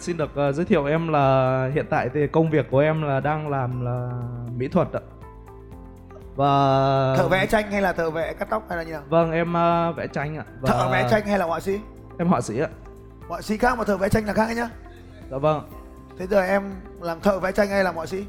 Xin 0.00 0.16
được 0.16 0.30
uh, 0.48 0.54
giới 0.54 0.66
thiệu 0.66 0.84
em 0.84 1.08
là 1.08 1.70
hiện 1.74 1.86
tại 1.90 2.08
thì 2.14 2.26
công 2.26 2.50
việc 2.50 2.70
của 2.70 2.78
em 2.78 3.02
là 3.02 3.20
đang 3.20 3.48
làm 3.48 3.84
là 3.84 4.10
mỹ 4.56 4.68
thuật 4.68 4.88
ạ. 4.92 5.00
Và 6.36 6.46
Thợ 7.16 7.28
vẽ 7.28 7.46
tranh 7.46 7.70
hay 7.70 7.82
là 7.82 7.92
thợ 7.92 8.10
vẽ 8.10 8.32
cắt 8.32 8.50
tóc 8.50 8.62
hay 8.68 8.78
là 8.78 8.84
như 8.84 8.92
nào? 8.92 9.02
Vâng, 9.08 9.32
em 9.32 9.54
uh, 9.90 9.96
vẽ 9.96 10.06
tranh 10.06 10.36
ạ. 10.36 10.44
Và 10.60 10.68
Thợ 10.68 10.88
vẽ 10.92 11.08
tranh 11.10 11.26
hay 11.26 11.38
là 11.38 11.44
họa 11.44 11.60
sĩ? 11.60 11.80
Em 12.18 12.28
họa 12.28 12.40
sĩ 12.40 12.60
ạ. 12.60 12.68
Họa 13.28 13.42
sĩ 13.42 13.56
khác 13.56 13.78
mà 13.78 13.84
thợ 13.84 13.96
vẽ 13.96 14.08
tranh 14.08 14.26
là 14.26 14.32
khác 14.32 14.56
nhá. 14.56 14.68
Dạ 15.30 15.38
vâng. 15.38 15.68
Thế 16.18 16.26
giờ 16.26 16.42
em 16.42 16.62
làm 17.00 17.20
thợ 17.20 17.38
vẽ 17.38 17.52
tranh 17.52 17.68
hay 17.68 17.84
làm 17.84 17.94
họa 17.94 18.06
sĩ? 18.06 18.24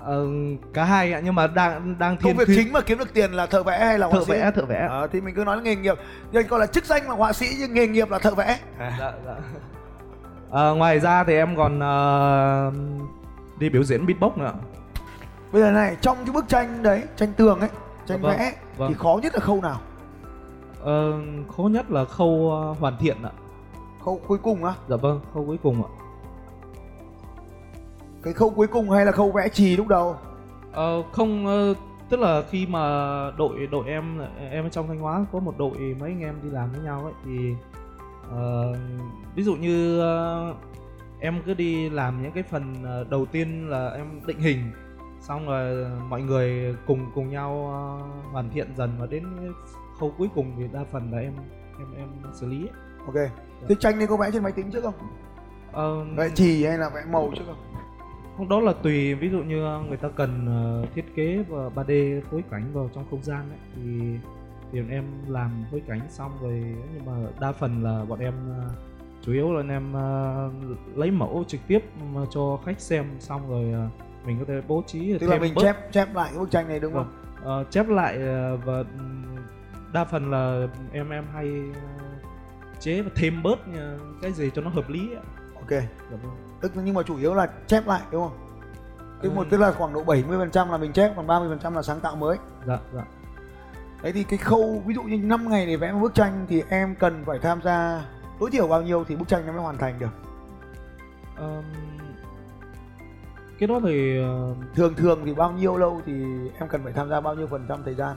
Ờ, 0.00 0.26
cả 0.74 0.84
hai 0.84 1.12
ạ, 1.12 1.20
nhưng 1.24 1.34
mà 1.34 1.46
đang 1.46 1.98
đang 1.98 2.16
thiên 2.16 2.36
Công 2.36 2.46
việc 2.46 2.54
chính 2.56 2.72
mà 2.72 2.80
kiếm 2.80 2.98
được 2.98 3.14
tiền 3.14 3.32
là 3.32 3.46
thợ 3.46 3.62
vẽ 3.62 3.78
hay 3.78 3.98
là 3.98 4.06
họa 4.06 4.18
thợ 4.18 4.24
sĩ? 4.24 4.32
vẽ, 4.32 4.50
thợ 4.50 4.64
vẽ. 4.64 4.86
Ờ, 4.88 5.08
thì 5.12 5.20
mình 5.20 5.34
cứ 5.34 5.44
nói 5.44 5.56
là 5.56 5.62
nghề 5.62 5.76
nghiệp. 5.76 5.98
Nhưng 6.32 6.46
gọi 6.46 6.60
là 6.60 6.66
chức 6.66 6.84
danh 6.84 7.08
mà 7.08 7.14
họa 7.14 7.32
sĩ 7.32 7.46
nhưng 7.58 7.74
nghề 7.74 7.86
nghiệp 7.86 8.10
là 8.10 8.18
thợ 8.18 8.34
vẽ. 8.34 8.58
Dạ, 8.78 9.12
dạ. 9.26 9.34
Ờ, 10.52 10.74
ngoài 10.74 11.00
ra 11.00 11.24
thì 11.24 11.34
em 11.34 11.56
còn 11.56 11.80
ờ, 11.80 12.72
đi 13.58 13.68
biểu 13.68 13.84
diễn 13.84 14.06
beatbox 14.06 14.36
nữa. 14.36 14.52
Bây 15.52 15.62
giờ 15.62 15.70
này, 15.70 15.96
trong 16.00 16.16
cái 16.24 16.32
bức 16.32 16.48
tranh 16.48 16.82
đấy, 16.82 17.02
tranh 17.16 17.32
tường 17.36 17.60
ấy, 17.60 17.68
tranh 18.06 18.22
Dạ 18.22 18.28
vâng, 18.28 18.38
vẽ 18.38 18.52
vâng. 18.76 18.88
thì 18.88 18.94
khó 18.98 19.20
nhất 19.22 19.34
là 19.34 19.40
khâu 19.40 19.60
nào? 19.62 19.80
Ờ, 20.80 21.12
khó 21.56 21.62
nhất 21.62 21.90
là 21.90 22.04
khâu 22.04 22.50
ờ, 22.52 22.74
hoàn 22.80 22.96
thiện 22.98 23.16
ạ. 23.22 23.30
Khâu 24.04 24.20
cuối 24.26 24.38
cùng 24.38 24.64
á? 24.64 24.74
Dạ 24.88 24.96
vâng, 24.96 25.20
khâu 25.34 25.44
cuối 25.46 25.58
cùng 25.62 25.84
ạ. 25.84 25.90
Cái 28.22 28.32
khâu 28.32 28.50
cuối 28.50 28.66
cùng 28.66 28.90
hay 28.90 29.06
là 29.06 29.12
khâu 29.12 29.32
vẽ 29.32 29.48
chì 29.48 29.76
lúc 29.76 29.88
đầu? 29.88 30.16
Ờ, 30.72 31.02
không 31.12 31.46
ờ, 31.46 31.74
tức 32.08 32.20
là 32.20 32.42
khi 32.50 32.66
mà 32.66 32.80
đội 33.38 33.66
đội 33.70 33.88
em 33.88 34.18
em 34.50 34.66
ở 34.66 34.68
trong 34.68 34.88
Thanh 34.88 34.98
Hóa 34.98 35.26
có 35.32 35.40
một 35.40 35.54
đội 35.58 35.96
mấy 36.00 36.10
anh 36.10 36.20
em 36.20 36.34
đi 36.42 36.50
làm 36.50 36.72
với 36.72 36.80
nhau 36.80 37.04
ấy 37.04 37.12
thì 37.24 37.54
ờ, 38.36 38.74
ví 39.34 39.42
dụ 39.42 39.54
như 39.54 40.00
ờ, 40.00 40.54
em 41.20 41.42
cứ 41.46 41.54
đi 41.54 41.90
làm 41.90 42.22
những 42.22 42.32
cái 42.32 42.42
phần 42.42 42.84
ờ, 42.84 43.04
đầu 43.10 43.26
tiên 43.26 43.68
là 43.70 43.88
em 43.90 44.06
định 44.26 44.38
hình 44.38 44.58
xong 45.20 45.46
rồi 45.46 45.86
mọi 46.08 46.22
người 46.22 46.76
cùng 46.86 47.10
cùng 47.14 47.30
nhau 47.30 47.70
ờ, 47.72 48.06
hoàn 48.32 48.50
thiện 48.50 48.76
dần 48.76 48.90
và 48.98 49.06
đến 49.06 49.24
khâu 50.00 50.12
cuối 50.18 50.28
cùng 50.34 50.52
thì 50.58 50.64
đa 50.72 50.84
phần 50.92 51.12
là 51.12 51.18
em 51.18 51.32
em 51.78 51.94
em 51.96 52.08
xử 52.34 52.46
lý 52.46 52.60
ấy. 52.60 52.70
Ok. 53.06 53.30
Thế 53.68 53.74
tranh 53.80 53.98
này 53.98 54.06
có 54.06 54.16
vẽ 54.16 54.30
trên 54.32 54.42
máy 54.42 54.52
tính 54.52 54.70
trước 54.70 54.82
không? 54.84 54.94
Ờ, 55.72 56.04
Vẽ 56.04 56.28
chì 56.34 56.64
hay 56.64 56.78
là 56.78 56.88
vẽ 56.94 57.00
màu 57.10 57.32
trước 57.36 57.44
không? 57.46 57.56
Không 58.36 58.48
đó 58.48 58.60
là 58.60 58.72
tùy 58.82 59.14
ví 59.14 59.28
dụ 59.30 59.38
như 59.42 59.56
người 59.88 59.96
ta 59.96 60.08
cần 60.16 60.46
thiết 60.94 61.14
kế 61.16 61.44
và 61.48 61.68
3D 61.74 62.20
phối 62.30 62.42
cảnh 62.50 62.70
vào 62.72 62.90
trong 62.94 63.04
không 63.10 63.22
gian 63.22 63.50
ấy, 63.50 63.58
thì 63.76 63.82
thì 64.72 64.80
bọn 64.80 64.90
em 64.90 65.04
làm 65.28 65.64
phối 65.70 65.82
cảnh 65.88 66.00
xong 66.08 66.32
rồi 66.42 66.76
nhưng 66.94 67.06
mà 67.06 67.28
đa 67.40 67.52
phần 67.52 67.84
là 67.84 68.04
bọn 68.04 68.18
em 68.18 68.34
ờ, 68.58 68.70
chủ 69.22 69.32
yếu 69.32 69.52
là 69.52 69.60
anh 69.60 69.68
em 69.68 69.92
ờ, 69.92 70.50
lấy 70.94 71.10
mẫu 71.10 71.44
trực 71.48 71.60
tiếp 71.66 71.78
mà 72.14 72.20
cho 72.30 72.58
khách 72.66 72.80
xem 72.80 73.04
xong 73.18 73.50
rồi 73.50 73.72
ờ, 73.72 73.88
mình 74.26 74.38
có 74.38 74.44
thể 74.48 74.62
bố 74.68 74.82
trí 74.86 75.18
Tức 75.18 75.26
là 75.26 75.38
mình 75.38 75.54
bớt 75.54 75.62
chép 75.62 75.92
chép 75.92 76.14
lại 76.14 76.28
cái 76.30 76.38
bức 76.38 76.50
tranh 76.50 76.68
này 76.68 76.80
đúng 76.80 76.92
không? 76.92 77.12
Ờ, 77.44 77.64
chép 77.70 77.88
lại 77.88 78.18
và 78.64 78.76
ừm, 78.76 79.36
đa 79.92 80.04
phần 80.04 80.30
là 80.30 80.66
em 80.92 81.10
em 81.10 81.24
hay 81.32 81.52
chế 82.80 83.02
và 83.02 83.10
thêm 83.14 83.42
bớt 83.42 83.58
cái 84.22 84.32
gì 84.32 84.50
cho 84.54 84.62
nó 84.62 84.70
hợp 84.70 84.88
lý. 84.88 85.14
Ok. 85.54 85.70
Dạ 85.70 86.16
vâng. 86.22 86.58
Tức 86.60 86.72
nhưng 86.74 86.94
mà 86.94 87.02
chủ 87.02 87.16
yếu 87.16 87.34
là 87.34 87.46
chép 87.66 87.86
lại 87.86 88.00
đúng 88.10 88.22
không? 88.28 88.38
Tức 89.22 89.28
Ừ. 89.28 89.34
một 89.34 89.46
tức 89.50 89.58
là 89.58 89.72
khoảng 89.72 89.92
độ 89.92 90.04
70% 90.04 90.70
là 90.70 90.76
mình 90.78 90.92
chép 90.92 91.12
còn 91.16 91.26
30% 91.26 91.74
là 91.74 91.82
sáng 91.82 92.00
tạo 92.00 92.16
mới. 92.16 92.36
Dạ 92.66 92.78
dạ. 92.94 93.02
Đấy 94.02 94.12
thì 94.12 94.24
cái 94.24 94.38
khâu 94.38 94.82
ví 94.86 94.94
dụ 94.94 95.02
như 95.02 95.16
5 95.18 95.48
ngày 95.50 95.66
để 95.66 95.76
vẽ 95.76 95.92
một 95.92 95.98
bức 96.02 96.14
tranh 96.14 96.46
thì 96.48 96.62
em 96.68 96.94
cần 96.94 97.22
phải 97.26 97.38
tham 97.38 97.62
gia 97.62 98.04
tối 98.40 98.50
thiểu 98.50 98.68
bao 98.68 98.82
nhiêu 98.82 99.04
thì 99.08 99.16
bức 99.16 99.28
tranh 99.28 99.46
nó 99.46 99.52
mới 99.52 99.62
hoàn 99.62 99.78
thành 99.78 99.98
được. 99.98 100.10
Ờm, 101.36 101.64
cái 103.58 103.66
đó 103.66 103.80
thì 103.84 104.18
ờ, 104.18 104.54
Thường 104.74 104.94
thường 104.94 105.20
thì 105.24 105.34
bao 105.34 105.52
nhiêu 105.52 105.76
lâu 105.76 106.00
thì 106.06 106.12
em 106.58 106.68
cần 106.68 106.80
phải 106.84 106.92
tham 106.92 107.08
gia 107.08 107.20
bao 107.20 107.34
nhiêu 107.34 107.46
phần 107.46 107.66
trăm 107.68 107.82
thời 107.84 107.94
gian? 107.94 108.16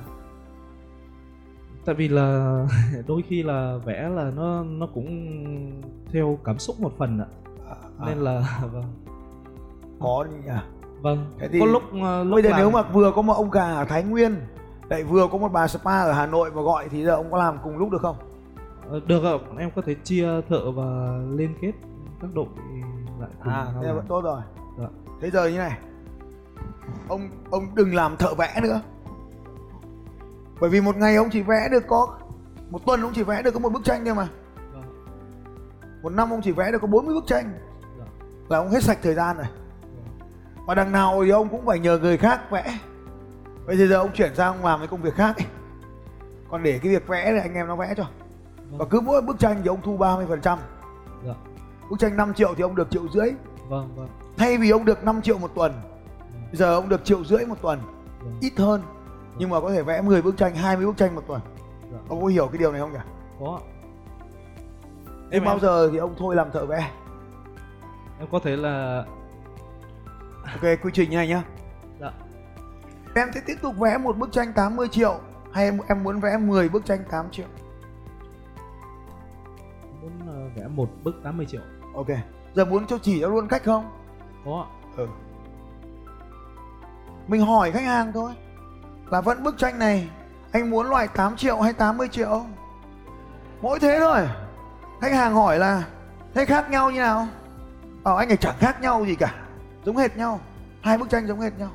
tại 1.85 1.95
vì 1.95 2.07
là 2.07 2.55
đôi 3.07 3.21
khi 3.27 3.43
là 3.43 3.77
vẽ 3.85 4.09
là 4.09 4.31
nó 4.35 4.63
nó 4.63 4.87
cũng 4.93 5.07
theo 6.13 6.39
cảm 6.43 6.59
xúc 6.59 6.79
một 6.79 6.91
phần 6.97 7.19
ạ 7.19 7.25
À, 7.69 7.75
nên 8.07 8.17
là 8.17 8.59
vâng 8.73 8.83
có 9.99 10.25
nhỉ. 10.45 10.51
vâng 11.01 11.25
Thế 11.39 11.47
thì 11.51 11.59
có 11.59 11.65
lúc 11.65 11.83
ờ, 12.01 12.23
lúc 12.23 12.33
Bây 12.33 12.43
giờ 12.43 12.49
làm- 12.49 12.59
nếu 12.59 12.71
mà 12.71 12.81
vừa 12.81 13.11
có 13.11 13.21
một 13.21 13.33
ông 13.33 13.51
già 13.53 13.73
ở 13.75 13.85
Thái 13.85 14.03
Nguyên 14.03 14.35
lại 14.89 15.03
vừa 15.03 15.27
có 15.31 15.37
một 15.37 15.51
bà 15.51 15.67
spa 15.67 15.99
ở 15.99 16.11
Hà 16.11 16.25
Nội 16.25 16.51
mà 16.51 16.61
gọi 16.61 16.89
thì 16.89 17.03
giờ 17.03 17.15
ông 17.15 17.31
có 17.31 17.37
làm 17.37 17.57
cùng 17.63 17.77
lúc 17.77 17.89
được 17.89 18.01
không? 18.01 18.15
Ờ, 18.89 18.99
được 19.07 19.23
ạ 19.23 19.33
em 19.59 19.71
có 19.75 19.81
thể 19.85 19.95
chia 20.03 20.27
thợ 20.49 20.71
và 20.71 21.17
liên 21.35 21.55
kết 21.61 21.71
các 22.21 22.33
đội 22.33 22.45
lại 23.19 23.29
cùng 23.43 23.53
À, 23.53 23.67
thế 23.81 23.87
là 23.87 23.93
vẫn 23.93 24.05
tốt 24.07 24.21
rồi. 24.21 24.41
Dạ. 24.79 24.87
Thế 25.21 25.29
giờ 25.29 25.47
như 25.47 25.57
này, 25.57 25.77
ông 27.09 27.29
ông 27.51 27.75
đừng 27.75 27.95
làm 27.95 28.17
thợ 28.17 28.33
vẽ 28.33 28.59
nữa. 28.63 28.81
Bởi 30.59 30.69
vì 30.69 30.81
một 30.81 30.97
ngày 30.97 31.15
ông 31.15 31.29
chỉ 31.31 31.41
vẽ 31.41 31.67
được 31.71 31.83
có 31.87 32.17
một 32.69 32.85
tuần 32.85 33.01
ông 33.01 33.11
chỉ 33.15 33.23
vẽ 33.23 33.41
được 33.41 33.53
có 33.53 33.59
một 33.59 33.69
bức 33.69 33.83
tranh 33.83 34.05
thôi 34.05 34.15
mà. 34.15 34.27
Vâng. 34.73 34.83
Một 36.03 36.13
năm 36.13 36.29
ông 36.29 36.41
chỉ 36.41 36.51
vẽ 36.51 36.71
được 36.71 36.81
có 36.81 36.87
40 36.87 37.15
bức 37.15 37.27
tranh. 37.27 37.53
Dạ. 37.99 38.05
Là 38.49 38.57
ông 38.57 38.69
hết 38.69 38.83
sạch 38.83 38.97
thời 39.03 39.13
gian 39.13 39.37
rồi. 39.37 39.45
Và 40.67 40.75
đằng 40.75 40.91
nào 40.91 41.21
thì 41.23 41.29
ông 41.29 41.49
cũng 41.49 41.65
phải 41.65 41.79
nhờ 41.79 41.97
người 41.97 42.17
khác 42.17 42.51
vẽ. 42.51 42.77
Vậy 43.65 43.75
thì 43.77 43.87
giờ 43.87 43.95
ông 43.97 44.11
chuyển 44.13 44.35
sang 44.35 44.65
làm 44.65 44.79
cái 44.79 44.87
công 44.87 45.01
việc 45.01 45.13
khác 45.13 45.37
ấy. 45.37 45.47
Còn 46.49 46.63
để 46.63 46.79
cái 46.83 46.91
việc 46.91 47.07
vẽ 47.07 47.31
thì 47.31 47.39
anh 47.39 47.53
em 47.53 47.67
nó 47.67 47.75
vẽ 47.75 47.93
cho. 47.97 48.05
Và 48.71 48.85
cứ 48.85 48.99
mỗi 49.01 49.21
bức 49.21 49.39
tranh 49.39 49.59
thì 49.63 49.67
ông 49.67 49.81
thu 49.81 49.97
30%. 49.97 50.57
Dạ. 51.25 51.33
Bức 51.89 51.99
tranh 51.99 52.17
5 52.17 52.33
triệu 52.33 52.53
thì 52.55 52.61
ông 52.63 52.75
được 52.75 52.87
triệu 52.91 53.07
rưỡi. 53.09 53.31
vâng 53.69 53.89
vâng 53.95 54.07
Thay 54.37 54.57
vì 54.57 54.69
ông 54.69 54.85
được 54.85 55.03
5 55.03 55.21
triệu 55.21 55.37
một 55.37 55.51
tuần 55.55 55.73
Bây 56.31 56.55
giờ 56.55 56.75
ông 56.75 56.89
được 56.89 57.05
triệu 57.05 57.23
rưỡi 57.25 57.45
một 57.45 57.55
tuần 57.61 57.79
Vâng. 58.23 58.37
Ít 58.41 58.53
hơn 58.57 58.81
Nhưng 59.37 59.49
mà 59.49 59.59
có 59.61 59.71
thể 59.71 59.83
vẽ 59.83 60.01
10 60.01 60.21
bức 60.21 60.37
tranh, 60.37 60.55
20 60.55 60.85
bức 60.85 60.97
tranh 60.97 61.15
một 61.15 61.23
tuần 61.27 61.41
Dạ. 61.91 61.97
Ông 62.09 62.21
có 62.21 62.27
hiểu 62.27 62.47
cái 62.47 62.57
điều 62.57 62.71
này 62.71 62.81
không 62.81 62.93
nhỉ? 62.93 62.99
có 63.39 63.59
Em- 65.31 65.43
bao 65.45 65.55
em- 65.55 65.59
giờ 65.61 65.89
thì 65.91 65.97
ông 65.97 66.15
thôi 66.17 66.35
làm 66.35 66.51
thợ 66.51 66.65
vẽ 66.65 66.91
em 68.19 68.27
có 68.31 68.39
thể 68.43 68.55
là 68.55 69.05
Ok, 70.53 70.61
quy 70.83 70.91
trình 70.93 71.09
như 71.09 71.17
này 71.17 71.27
nhá 71.27 71.43
dạ 71.47 71.64
Em 73.17 73.31
sẽ 73.33 73.41
tiếp 73.45 73.55
tục 73.61 73.77
vẽ 73.77 73.97
một 73.97 74.17
bức 74.17 74.31
tranh 74.31 74.53
80 74.53 74.87
triệu. 74.87 75.19
Hay 75.53 75.65
em, 75.65 75.79
em 75.87 76.03
muốn 76.03 76.19
vẽ 76.19 76.37
10 76.37 76.69
bức 76.69 76.85
tranh 76.85 76.99
8 77.11 77.31
triệu? 77.31 77.45
Muốn 80.01 80.11
ờ, 80.27 80.49
vẽ 80.55 80.67
một 80.67 80.89
bức 81.03 81.15
80 81.23 81.45
triệu. 81.45 81.61
Ok. 81.93 82.07
Giờ 82.55 82.65
muốn 82.65 82.87
cho 82.87 82.97
chỉ 82.97 83.21
cho 83.21 83.29
luôn 83.29 83.47
cách 83.47 83.63
không? 83.65 83.91
có 84.45 84.65
ạ. 84.65 84.67
Ừ. 84.97 85.07
Mình 87.27 87.41
hỏi 87.41 87.71
khách 87.71 87.83
hàng 87.83 88.11
thôi. 88.13 88.31
Là 89.09 89.21
vẫn 89.21 89.43
bức 89.43 89.57
tranh 89.57 89.79
này 89.79 90.09
Anh 90.51 90.69
muốn 90.69 90.89
loại 90.89 91.07
8 91.07 91.35
triệu 91.35 91.61
hay 91.61 91.73
80 91.73 92.07
triệu? 92.07 92.45
Mỗi 93.61 93.79
thế 93.79 93.97
thôi. 93.99 94.27
Khách 95.01 95.13
hàng 95.13 95.33
hỏi 95.33 95.59
là 95.59 95.83
Thế 96.33 96.45
khác 96.45 96.69
nhau 96.69 96.91
như 96.91 96.99
nào? 96.99 97.27
Bảo 98.03 98.15
anh 98.15 98.27
ấy 98.29 98.37
chẳng 98.37 98.55
khác 98.59 98.81
nhau 98.81 99.05
gì 99.05 99.15
cả. 99.15 99.35
Giống 99.85 99.97
hệt 99.97 100.17
nhau. 100.17 100.39
Hai 100.81 100.97
bức 100.97 101.09
tranh 101.09 101.27
giống 101.27 101.39
hệt 101.39 101.59
nhau 101.59 101.69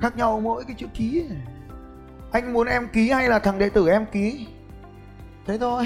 Khác 0.00 0.16
nhau 0.16 0.40
mỗi 0.40 0.64
cái 0.64 0.76
chữ 0.78 0.86
ký 0.94 1.24
ấy. 1.30 1.38
Anh 2.32 2.52
muốn 2.52 2.66
em 2.66 2.88
ký 2.88 3.10
hay 3.10 3.28
là 3.28 3.38
thằng 3.38 3.58
đệ 3.58 3.68
tử 3.68 3.88
em 3.88 4.06
ký? 4.06 4.46
Thế 5.46 5.58
thôi. 5.58 5.84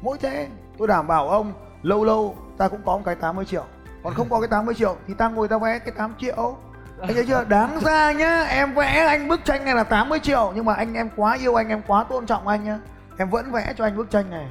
Mỗi 0.00 0.18
thế, 0.18 0.48
tôi 0.78 0.88
đảm 0.88 1.06
bảo 1.06 1.28
ông, 1.28 1.52
lâu 1.82 2.04
lâu 2.04 2.36
ta 2.58 2.68
cũng 2.68 2.80
có 2.84 2.96
một 2.96 3.02
cái 3.04 3.14
80 3.14 3.44
triệu. 3.44 3.64
Còn 4.02 4.14
không 4.14 4.28
có 4.30 4.40
cái 4.40 4.48
80 4.48 4.74
triệu 4.74 4.96
thì 5.06 5.14
ta 5.14 5.28
ngồi 5.28 5.48
ta 5.48 5.58
vẽ 5.58 5.78
cái 5.78 5.94
8 5.96 6.14
triệu. 6.20 6.56
Anh 7.00 7.14
thấy 7.14 7.24
chưa? 7.26 7.44
Đáng 7.48 7.80
ra 7.80 8.12
nhá, 8.12 8.42
em 8.42 8.74
vẽ, 8.74 9.06
anh 9.06 9.28
bức 9.28 9.44
tranh 9.44 9.64
này 9.64 9.74
là 9.74 9.84
80 9.84 10.18
triệu. 10.18 10.52
Nhưng 10.54 10.64
mà 10.64 10.74
anh 10.74 10.94
em 10.94 11.10
quá 11.16 11.36
yêu 11.40 11.54
anh, 11.54 11.68
em 11.68 11.82
quá 11.86 12.04
tôn 12.04 12.26
trọng 12.26 12.48
anh 12.48 12.64
nhá. 12.64 12.78
Em 13.18 13.30
vẫn 13.30 13.52
vẽ 13.52 13.74
cho 13.76 13.84
anh 13.84 13.96
bức 13.96 14.10
tranh 14.10 14.30
này. 14.30 14.48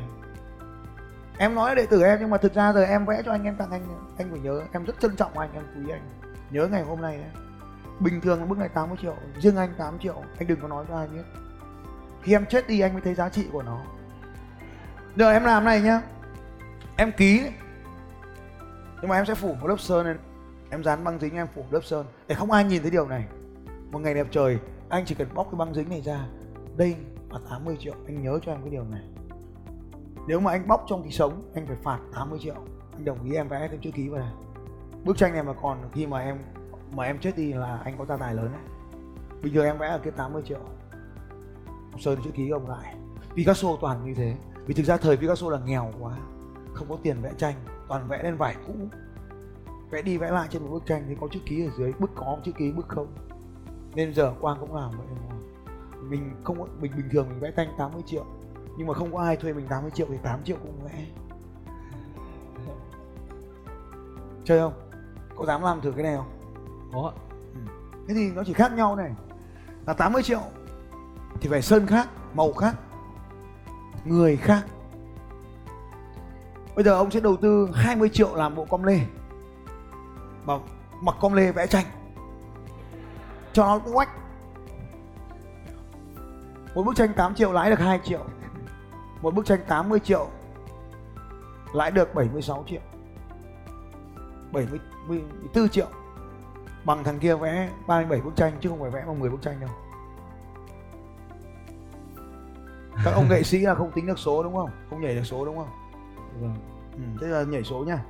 Em 1.38 1.56
nói 1.56 1.70
là 1.70 1.76
đệ 1.76 1.86
tử 1.86 2.04
em 2.04 2.18
nhưng 2.20 2.30
mà 2.30 2.38
thực 2.38 2.54
ra 2.54 2.74
giờ 2.74 2.84
em 2.84 3.06
vẽ 3.06 3.22
cho 3.26 3.32
anh, 3.32 3.44
em 3.44 3.56
tặng 3.56 3.72
anh 3.72 3.82
anh 4.18 4.28
phải 4.32 4.40
nhớ. 4.40 4.62
Em 4.72 4.86
rất 4.86 5.00
trân 5.00 5.16
trọng 5.16 5.38
anh, 5.38 5.50
em 5.54 5.64
quý 5.76 5.92
anh. 5.92 6.02
Nhớ 6.52 6.68
ngày 6.68 6.84
hôm 6.84 7.02
nay 7.02 7.18
đấy 7.18 7.43
bình 8.04 8.22
thường 8.22 8.50
bức 8.50 8.58
này 8.58 8.70
80 8.70 8.98
triệu, 9.02 9.16
riêng 9.40 9.56
anh 9.56 9.74
8 9.78 10.00
triệu. 10.00 10.16
Anh 10.38 10.48
đừng 10.48 10.60
có 10.62 10.68
nói 10.68 10.86
cho 10.88 10.98
ai 10.98 11.08
biết. 11.08 11.24
Khi 12.22 12.34
em 12.34 12.46
chết 12.46 12.68
đi, 12.68 12.80
anh 12.80 12.94
mới 12.94 13.02
thấy 13.02 13.14
giá 13.16 13.30
trị 13.30 13.46
của 13.52 13.64
nó. 13.64 13.82
Giờ 15.16 15.32
em 15.32 15.44
làm 15.44 15.64
này 15.64 15.82
nhá. 15.82 16.02
Em 16.98 17.12
ký. 17.18 17.42
Nhưng 19.02 19.10
mà 19.10 19.16
em 19.16 19.26
sẽ 19.26 19.36
phủ 19.36 19.54
một 19.54 19.68
lớp 19.68 19.80
sơn 19.80 20.06
lên. 20.06 20.18
Em 20.70 20.84
dán 20.84 21.04
băng 21.04 21.20
dính, 21.20 21.36
em 21.36 21.48
phủ 21.56 21.66
lớp 21.72 21.84
sơn. 21.84 22.06
Để 22.28 22.36
không 22.36 22.52
ai 22.52 22.64
nhìn 22.64 22.82
thấy 22.82 22.92
điều 22.92 23.08
này. 23.08 23.26
Một 23.92 24.00
ngày 24.00 24.14
đẹp 24.14 24.28
trời, 24.32 24.60
anh 24.90 25.06
chỉ 25.06 25.16
cần 25.16 25.28
bóc 25.34 25.48
cái 25.52 25.58
băng 25.58 25.74
dính 25.74 25.90
này 25.90 26.02
ra. 26.02 26.26
Đây 26.78 26.96
là 27.32 27.40
80 27.50 27.78
triệu. 27.80 27.94
Anh 28.08 28.24
nhớ 28.24 28.40
cho 28.42 28.52
em 28.52 28.62
cái 28.62 28.70
điều 28.70 28.84
này. 28.84 29.04
Nếu 30.28 30.40
mà 30.40 30.52
anh 30.52 30.68
bóc 30.68 30.86
trong 30.90 31.04
thì 31.04 31.12
sống, 31.12 31.52
anh 31.56 31.68
phải 31.68 31.78
phạt 31.84 32.00
80 32.16 32.40
triệu. 32.42 32.56
Anh 32.94 33.06
đồng 33.06 33.24
ý 33.24 33.36
em 33.36 33.48
vẽ 33.48 33.68
thêm 33.72 33.82
chữ 33.82 33.92
ký 33.92 34.10
vào 34.10 34.20
này 34.20 34.34
bức 35.06 35.18
tranh 35.18 35.34
này 35.34 35.44
mà 35.44 35.54
còn 35.62 35.78
khi 35.94 36.08
mà 36.08 36.20
em 36.20 36.38
mà 36.96 37.04
em 37.04 37.20
chết 37.20 37.38
đi 37.38 37.54
là 37.54 37.82
anh 37.86 37.98
có 37.98 38.06
gia 38.06 38.18
tài 38.18 38.36
lớn 38.36 38.50
đấy. 38.54 38.62
Bình 39.42 39.54
thường 39.54 39.66
em 39.66 39.78
vẽ 39.78 39.88
ở 39.88 40.00
cái 40.04 40.12
80 40.12 40.44
triệu. 40.46 40.60
Ông 41.92 42.02
sơn 42.02 42.20
chữ 42.24 42.32
ký 42.34 42.50
ông 42.50 42.70
lại. 42.70 42.96
Picasso 43.36 43.70
toàn 43.82 44.06
như 44.06 44.14
thế. 44.14 44.36
Vì 44.66 44.74
thực 44.74 44.84
ra 44.84 44.98
thời 44.98 45.18
Picasso 45.18 45.50
là 45.50 45.60
nghèo 45.66 45.92
quá, 46.00 46.18
không 46.74 46.90
có 46.90 46.98
tiền 47.04 47.22
vẽ 47.22 47.32
tranh, 47.38 47.56
toàn 47.88 48.08
vẽ 48.08 48.24
lên 48.24 48.36
vải 48.36 48.56
cũ. 48.68 48.74
Vẽ 49.92 50.02
đi 50.02 50.18
vẽ 50.18 50.32
lại 50.32 50.48
trên 50.52 50.64
một 50.64 50.70
bức 50.72 50.86
tranh 50.86 51.06
thì 51.08 51.16
có 51.22 51.28
chữ 51.32 51.40
ký 51.46 51.66
ở 51.66 51.72
dưới, 51.78 51.94
bức 52.00 52.12
có, 52.16 52.38
chữ 52.44 52.52
ký, 52.52 52.72
bức 52.72 52.88
không. 52.88 53.08
Nên 53.96 54.14
giờ 54.14 54.34
quang 54.42 54.58
cũng 54.60 54.76
làm 54.76 54.92
vậy 54.98 55.08
mình 56.10 56.36
không 56.44 56.82
mình 56.82 56.92
bình 56.96 57.10
thường 57.12 57.30
mình 57.30 57.40
vẽ 57.40 57.52
tranh 57.52 57.68
80 57.78 58.02
triệu, 58.06 58.26
nhưng 58.78 58.88
mà 58.88 58.94
không 58.94 59.14
có 59.14 59.20
ai 59.20 59.38
thuê 59.38 59.54
mình 59.54 59.68
80 59.70 59.92
triệu 59.92 60.08
thì 60.10 60.18
8 60.24 60.44
triệu 60.44 60.58
cũng 60.64 60.84
vẽ. 60.84 61.06
Chơi 64.44 64.60
không? 64.60 64.74
Có 65.36 65.46
dám 65.46 65.62
làm 65.62 65.82
thử 65.82 65.92
cái 65.92 66.04
này 66.04 66.16
không? 66.16 66.43
Có 66.94 67.12
ừ. 67.54 67.60
thế 68.08 68.14
thì 68.14 68.32
nó 68.32 68.44
chỉ 68.46 68.54
khác 68.54 68.72
nhau 68.72 68.96
này. 68.96 69.12
Là 69.86 69.94
80 69.94 70.24
triệu 70.24 70.42
thì 71.42 71.50
phải 71.50 71.62
sơn 71.62 71.88
khác, 71.88 72.08
màu 72.34 72.54
khác, 72.54 72.76
người 74.06 74.38
khác. 74.38 74.66
Bây 76.76 76.86
giờ 76.86 76.96
ông 76.96 77.12
sẽ 77.12 77.20
đầu 77.20 77.38
tư 77.38 77.70
20 77.74 78.10
triệu 78.10 78.36
làm 78.36 78.56
bộ 78.56 78.66
com 78.66 78.84
lê. 78.84 79.00
Mà 80.46 80.54
mặc 81.02 81.16
com 81.22 81.34
lê 81.34 81.52
vẽ 81.52 81.68
tranh. 81.68 81.86
Cho 83.54 83.66
nó 83.66 83.80
quách 83.94 84.10
một 86.76 86.84
bức 86.84 86.96
tranh 86.96 87.14
8 87.14 87.36
triệu 87.36 87.52
lãi 87.52 87.70
được 87.70 87.80
2 87.80 88.00
triệu. 88.04 88.26
Một 89.22 89.34
bức 89.34 89.46
tranh 89.46 89.60
80 89.68 90.00
triệu 90.00 90.28
lãi 91.74 91.92
được 91.92 92.16
76 92.16 92.64
triệu. 92.68 92.82
74 94.52 95.70
triệu 95.70 95.88
bằng 96.86 97.04
thằng 97.04 97.20
kia 97.20 97.36
vẽ 97.36 97.70
37 97.88 98.22
bức 98.22 98.36
tranh 98.36 98.54
chứ 98.62 98.70
không 98.70 98.80
phải 98.80 98.90
vẽ 98.90 99.04
bằng 99.08 99.20
10 99.20 99.30
bức 99.30 99.42
tranh 99.42 99.60
đâu. 99.60 99.70
Các 103.04 103.12
ông 103.12 103.26
nghệ 103.30 103.44
sĩ 103.44 103.60
là 103.60 103.76
không 103.76 103.92
tính 103.92 104.06
được 104.06 104.20
số 104.20 104.44
đúng 104.44 104.56
không? 104.56 104.70
Không 104.90 105.02
nhảy 105.02 105.16
được 105.16 105.24
số 105.24 105.46
đúng 105.46 105.58
không? 105.58 105.70
Vâng. 106.42 106.56
Ừ, 106.94 107.02
thế 107.22 107.28
là 107.28 107.44
nhảy 107.44 107.64
số 107.64 107.84
nha. 107.84 108.04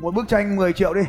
Một 0.00 0.14
bức 0.14 0.28
tranh 0.28 0.56
10 0.56 0.72
triệu 0.72 0.94
đi. 0.94 1.02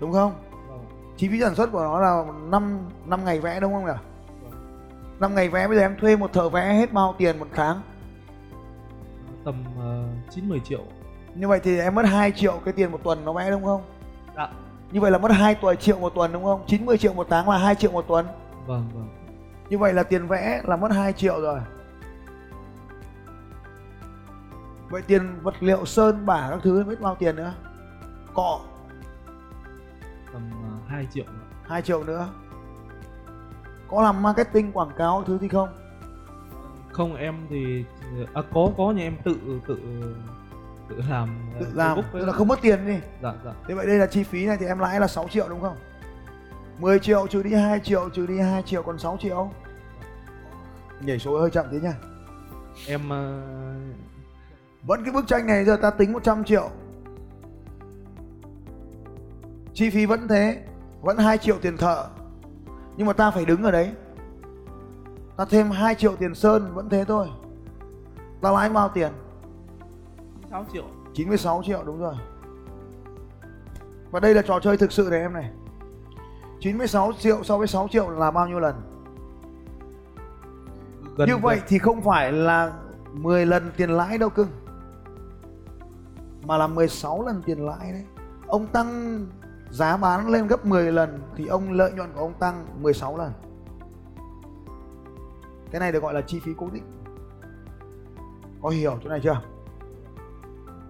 Đúng 0.00 0.12
không? 0.12 0.32
Vâng. 0.68 0.84
Chi 1.16 1.28
phí 1.28 1.40
sản 1.40 1.54
xuất 1.54 1.72
của 1.72 1.80
nó 1.80 2.00
là 2.00 2.24
5 2.42 2.78
năm 3.06 3.24
ngày 3.24 3.40
vẽ 3.40 3.60
đúng 3.60 3.72
không 3.72 3.84
nhỉ? 3.84 3.92
Vâng. 4.42 4.52
5 5.20 5.34
ngày 5.34 5.48
vẽ 5.48 5.68
bây 5.68 5.76
giờ 5.76 5.82
em 5.82 5.96
thuê 6.00 6.16
một 6.16 6.32
thợ 6.32 6.48
vẽ 6.48 6.74
hết 6.74 6.92
bao 6.92 7.14
tiền 7.18 7.38
một 7.38 7.48
tháng? 7.54 7.80
Tầm 9.44 9.64
uh, 9.78 10.34
9 10.34 10.48
10 10.48 10.60
triệu 10.60 10.84
như 11.34 11.48
vậy 11.48 11.60
thì 11.62 11.78
em 11.78 11.94
mất 11.94 12.06
2 12.06 12.32
triệu 12.32 12.60
cái 12.64 12.74
tiền 12.74 12.92
một 12.92 13.00
tuần 13.04 13.24
nó 13.24 13.32
vẽ 13.32 13.50
đúng 13.50 13.64
không? 13.64 13.82
Dạ. 14.36 14.48
Như 14.92 15.00
vậy 15.00 15.10
là 15.10 15.18
mất 15.18 15.32
2 15.32 15.54
tuần 15.54 15.76
triệu 15.76 15.98
một 15.98 16.14
tuần 16.14 16.32
đúng 16.32 16.44
không? 16.44 16.64
90 16.66 16.98
triệu 16.98 17.14
một 17.14 17.26
tháng 17.30 17.48
là 17.48 17.58
2 17.58 17.74
triệu 17.74 17.90
một 17.90 18.04
tuần. 18.08 18.26
Vâng 18.66 18.88
vâng. 18.94 19.08
Như 19.68 19.78
vậy 19.78 19.92
là 19.92 20.02
tiền 20.02 20.26
vẽ 20.26 20.62
là 20.64 20.76
mất 20.76 20.92
2 20.92 21.12
triệu 21.12 21.40
rồi. 21.40 21.60
Vậy 24.90 25.02
tiền 25.02 25.40
vật 25.42 25.54
liệu 25.60 25.84
sơn 25.84 26.26
bả 26.26 26.48
các 26.50 26.60
thứ 26.62 26.84
biết 26.84 27.00
bao 27.00 27.14
tiền 27.14 27.36
nữa? 27.36 27.54
Cọ. 28.34 28.60
Tầm 30.32 30.50
uh, 30.82 30.88
2 30.88 31.06
triệu 31.14 31.24
nữa. 31.24 31.46
2 31.62 31.82
triệu 31.82 32.04
nữa. 32.04 32.28
Có 33.88 34.02
làm 34.02 34.22
marketing 34.22 34.72
quảng 34.72 34.90
cáo 34.96 35.24
thứ 35.26 35.38
gì 35.38 35.48
không? 35.48 35.68
Không 36.92 37.16
em 37.16 37.34
thì 37.50 37.84
à, 38.34 38.42
có 38.54 38.70
có 38.76 38.92
nhưng 38.96 39.04
em 39.04 39.16
tự 39.24 39.60
tự 39.66 39.78
tự 40.88 41.02
làm 41.08 41.50
tự 41.60 41.66
làm 41.74 41.98
Facebook 41.98 42.02
tức 42.12 42.24
là 42.26 42.32
không 42.32 42.48
mất 42.48 42.58
tiền 42.62 42.86
đi. 42.86 42.98
Dạ 43.22 43.34
dạ. 43.44 43.52
Thế 43.68 43.74
vậy 43.74 43.86
đây 43.86 43.98
là 43.98 44.06
chi 44.06 44.22
phí 44.22 44.46
này 44.46 44.56
thì 44.60 44.66
em 44.66 44.78
lãi 44.78 45.00
là 45.00 45.06
6 45.06 45.28
triệu 45.28 45.48
đúng 45.48 45.60
không? 45.60 45.76
10 46.78 46.98
triệu 46.98 47.26
trừ 47.26 47.42
đi 47.42 47.54
2 47.54 47.80
triệu 47.80 48.08
trừ 48.08 48.26
đi 48.26 48.38
2 48.38 48.62
triệu 48.62 48.82
còn 48.82 48.98
6 48.98 49.16
triệu. 49.20 49.50
Nhảy 51.00 51.18
số 51.18 51.40
hơi 51.40 51.50
chậm 51.50 51.66
thế 51.72 51.80
nhá 51.80 51.94
em 52.86 53.00
uh, 53.00 54.86
vẫn 54.86 55.04
cái 55.04 55.12
bức 55.12 55.26
tranh 55.26 55.46
này 55.46 55.64
giờ 55.64 55.76
ta 55.82 55.90
tính 55.90 56.12
100 56.12 56.44
triệu. 56.44 56.70
Chi 59.74 59.90
phí 59.90 60.06
vẫn 60.06 60.28
thế 60.28 60.62
vẫn 61.00 61.18
2 61.18 61.38
triệu 61.38 61.58
tiền 61.58 61.76
thợ. 61.76 62.06
Nhưng 62.96 63.06
mà 63.06 63.12
ta 63.12 63.30
phải 63.30 63.44
đứng 63.44 63.62
ở 63.62 63.70
đấy. 63.70 63.92
Ta 65.36 65.44
thêm 65.44 65.70
2 65.70 65.94
triệu 65.94 66.16
tiền 66.16 66.34
sơn 66.34 66.74
vẫn 66.74 66.88
thế 66.88 67.04
thôi. 67.04 67.28
Ta 68.42 68.50
lãi 68.50 68.70
bao 68.70 68.88
tiền 68.88 69.12
6 70.50 70.64
triệu. 70.72 70.84
96 71.14 71.62
triệu 71.64 71.82
đúng 71.84 71.98
rồi. 71.98 72.14
Và 74.10 74.20
đây 74.20 74.34
là 74.34 74.42
trò 74.42 74.60
chơi 74.60 74.76
thực 74.76 74.92
sự 74.92 75.08
này 75.10 75.20
em 75.20 75.32
này. 75.32 75.50
96 76.60 77.12
triệu 77.18 77.44
so 77.44 77.58
với 77.58 77.66
6 77.66 77.88
triệu 77.90 78.10
là 78.10 78.30
bao 78.30 78.48
nhiêu 78.48 78.60
lần? 78.60 78.74
Gần 81.16 81.28
Như 81.28 81.36
vậy 81.36 81.60
thì 81.68 81.78
không 81.78 82.02
phải 82.02 82.32
là 82.32 82.72
10 83.12 83.46
lần 83.46 83.70
tiền 83.76 83.90
lãi 83.90 84.18
đâu 84.18 84.30
cưng. 84.30 84.48
Mà 86.42 86.56
là 86.56 86.66
16 86.66 87.26
lần 87.26 87.42
tiền 87.42 87.66
lãi 87.66 87.92
đấy. 87.92 88.04
Ông 88.46 88.66
tăng 88.66 89.26
giá 89.70 89.96
bán 89.96 90.28
lên 90.28 90.46
gấp 90.46 90.66
10 90.66 90.92
lần 90.92 91.22
Thì 91.36 91.46
ông 91.46 91.72
lợi 91.72 91.92
nhuận 91.92 92.12
của 92.14 92.20
ông 92.20 92.32
tăng 92.34 92.66
16 92.82 93.16
lần. 93.16 93.32
Cái 95.70 95.80
này 95.80 95.92
được 95.92 96.02
gọi 96.02 96.14
là 96.14 96.20
chi 96.20 96.40
phí 96.40 96.52
cố 96.58 96.68
định. 96.72 96.84
Có 98.62 98.68
hiểu 98.68 98.98
chỗ 99.04 99.10
này 99.10 99.20
chưa? 99.22 99.40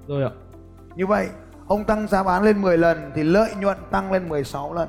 Rồi 0.08 0.22
ạ 0.22 0.30
Như 0.94 1.06
vậy 1.06 1.28
ông 1.66 1.84
tăng 1.84 2.08
giá 2.08 2.22
bán 2.22 2.42
lên 2.42 2.62
10 2.62 2.78
lần 2.78 3.10
Thì 3.14 3.22
lợi 3.22 3.50
nhuận 3.60 3.76
tăng 3.90 4.12
lên 4.12 4.28
16 4.28 4.74
lần 4.74 4.88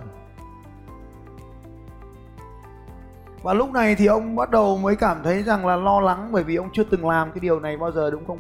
Và 3.43 3.53
lúc 3.53 3.71
này 3.71 3.95
thì 3.95 4.05
ông 4.05 4.35
bắt 4.35 4.49
đầu 4.49 4.77
mới 4.77 4.95
cảm 4.95 5.17
thấy 5.23 5.43
rằng 5.43 5.65
là 5.65 5.75
lo 5.75 5.99
lắng 5.99 6.29
Bởi 6.31 6.43
vì 6.43 6.55
ông 6.55 6.69
chưa 6.73 6.83
từng 6.83 7.09
làm 7.09 7.31
cái 7.31 7.39
điều 7.39 7.59
này 7.59 7.77
bao 7.77 7.91
giờ 7.91 8.11
đúng 8.11 8.25
không? 8.27 8.37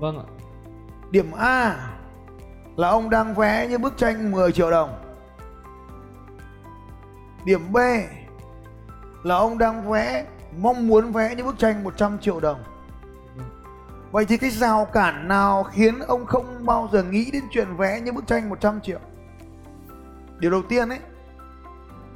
vâng 0.00 0.18
ạ 0.18 0.24
Điểm 1.10 1.32
A 1.38 1.76
là 2.76 2.88
ông 2.88 3.10
đang 3.10 3.34
vẽ 3.34 3.66
những 3.70 3.82
bức 3.82 3.96
tranh 3.96 4.30
10 4.30 4.52
triệu 4.52 4.70
đồng. 4.70 4.90
Điểm 7.44 7.72
B 7.72 7.76
là 9.22 9.36
ông 9.36 9.58
đang 9.58 9.90
vẽ 9.90 10.26
mong 10.58 10.88
muốn 10.88 11.12
vẽ 11.12 11.34
những 11.36 11.46
bức 11.46 11.58
tranh 11.58 11.84
100 11.84 12.18
triệu 12.18 12.40
đồng. 12.40 12.58
Vậy 14.10 14.24
thì 14.24 14.36
cái 14.36 14.50
rào 14.50 14.84
cản 14.84 15.28
nào 15.28 15.62
khiến 15.62 15.98
ông 15.98 16.26
không 16.26 16.66
bao 16.66 16.88
giờ 16.92 17.02
nghĩ 17.02 17.30
đến 17.32 17.42
chuyện 17.50 17.76
vẽ 17.76 18.00
những 18.00 18.14
bức 18.14 18.26
tranh 18.26 18.48
100 18.48 18.80
triệu? 18.80 18.98
Điều 20.38 20.50
đầu 20.50 20.62
tiên 20.68 20.88
ấy 20.88 20.98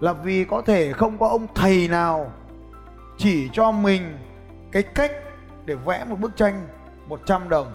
là 0.00 0.12
vì 0.12 0.44
có 0.44 0.62
thể 0.66 0.92
không 0.92 1.18
có 1.18 1.28
ông 1.28 1.46
thầy 1.54 1.88
nào 1.88 2.32
chỉ 3.18 3.50
cho 3.52 3.70
mình 3.72 4.18
cái 4.72 4.82
cách 4.82 5.12
để 5.64 5.74
vẽ 5.74 6.04
một 6.08 6.20
bức 6.20 6.36
tranh 6.36 6.66
100 7.06 7.48
đồng 7.48 7.72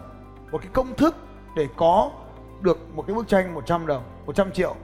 một 0.51 0.57
cái 0.61 0.69
công 0.73 0.95
thức 0.95 1.15
để 1.55 1.67
có 1.77 2.11
được 2.61 2.95
một 2.95 3.03
cái 3.07 3.15
bức 3.15 3.27
tranh 3.27 3.53
100 3.53 3.87
đồng 3.87 4.03
100 4.25 4.51
triệu. 4.51 4.75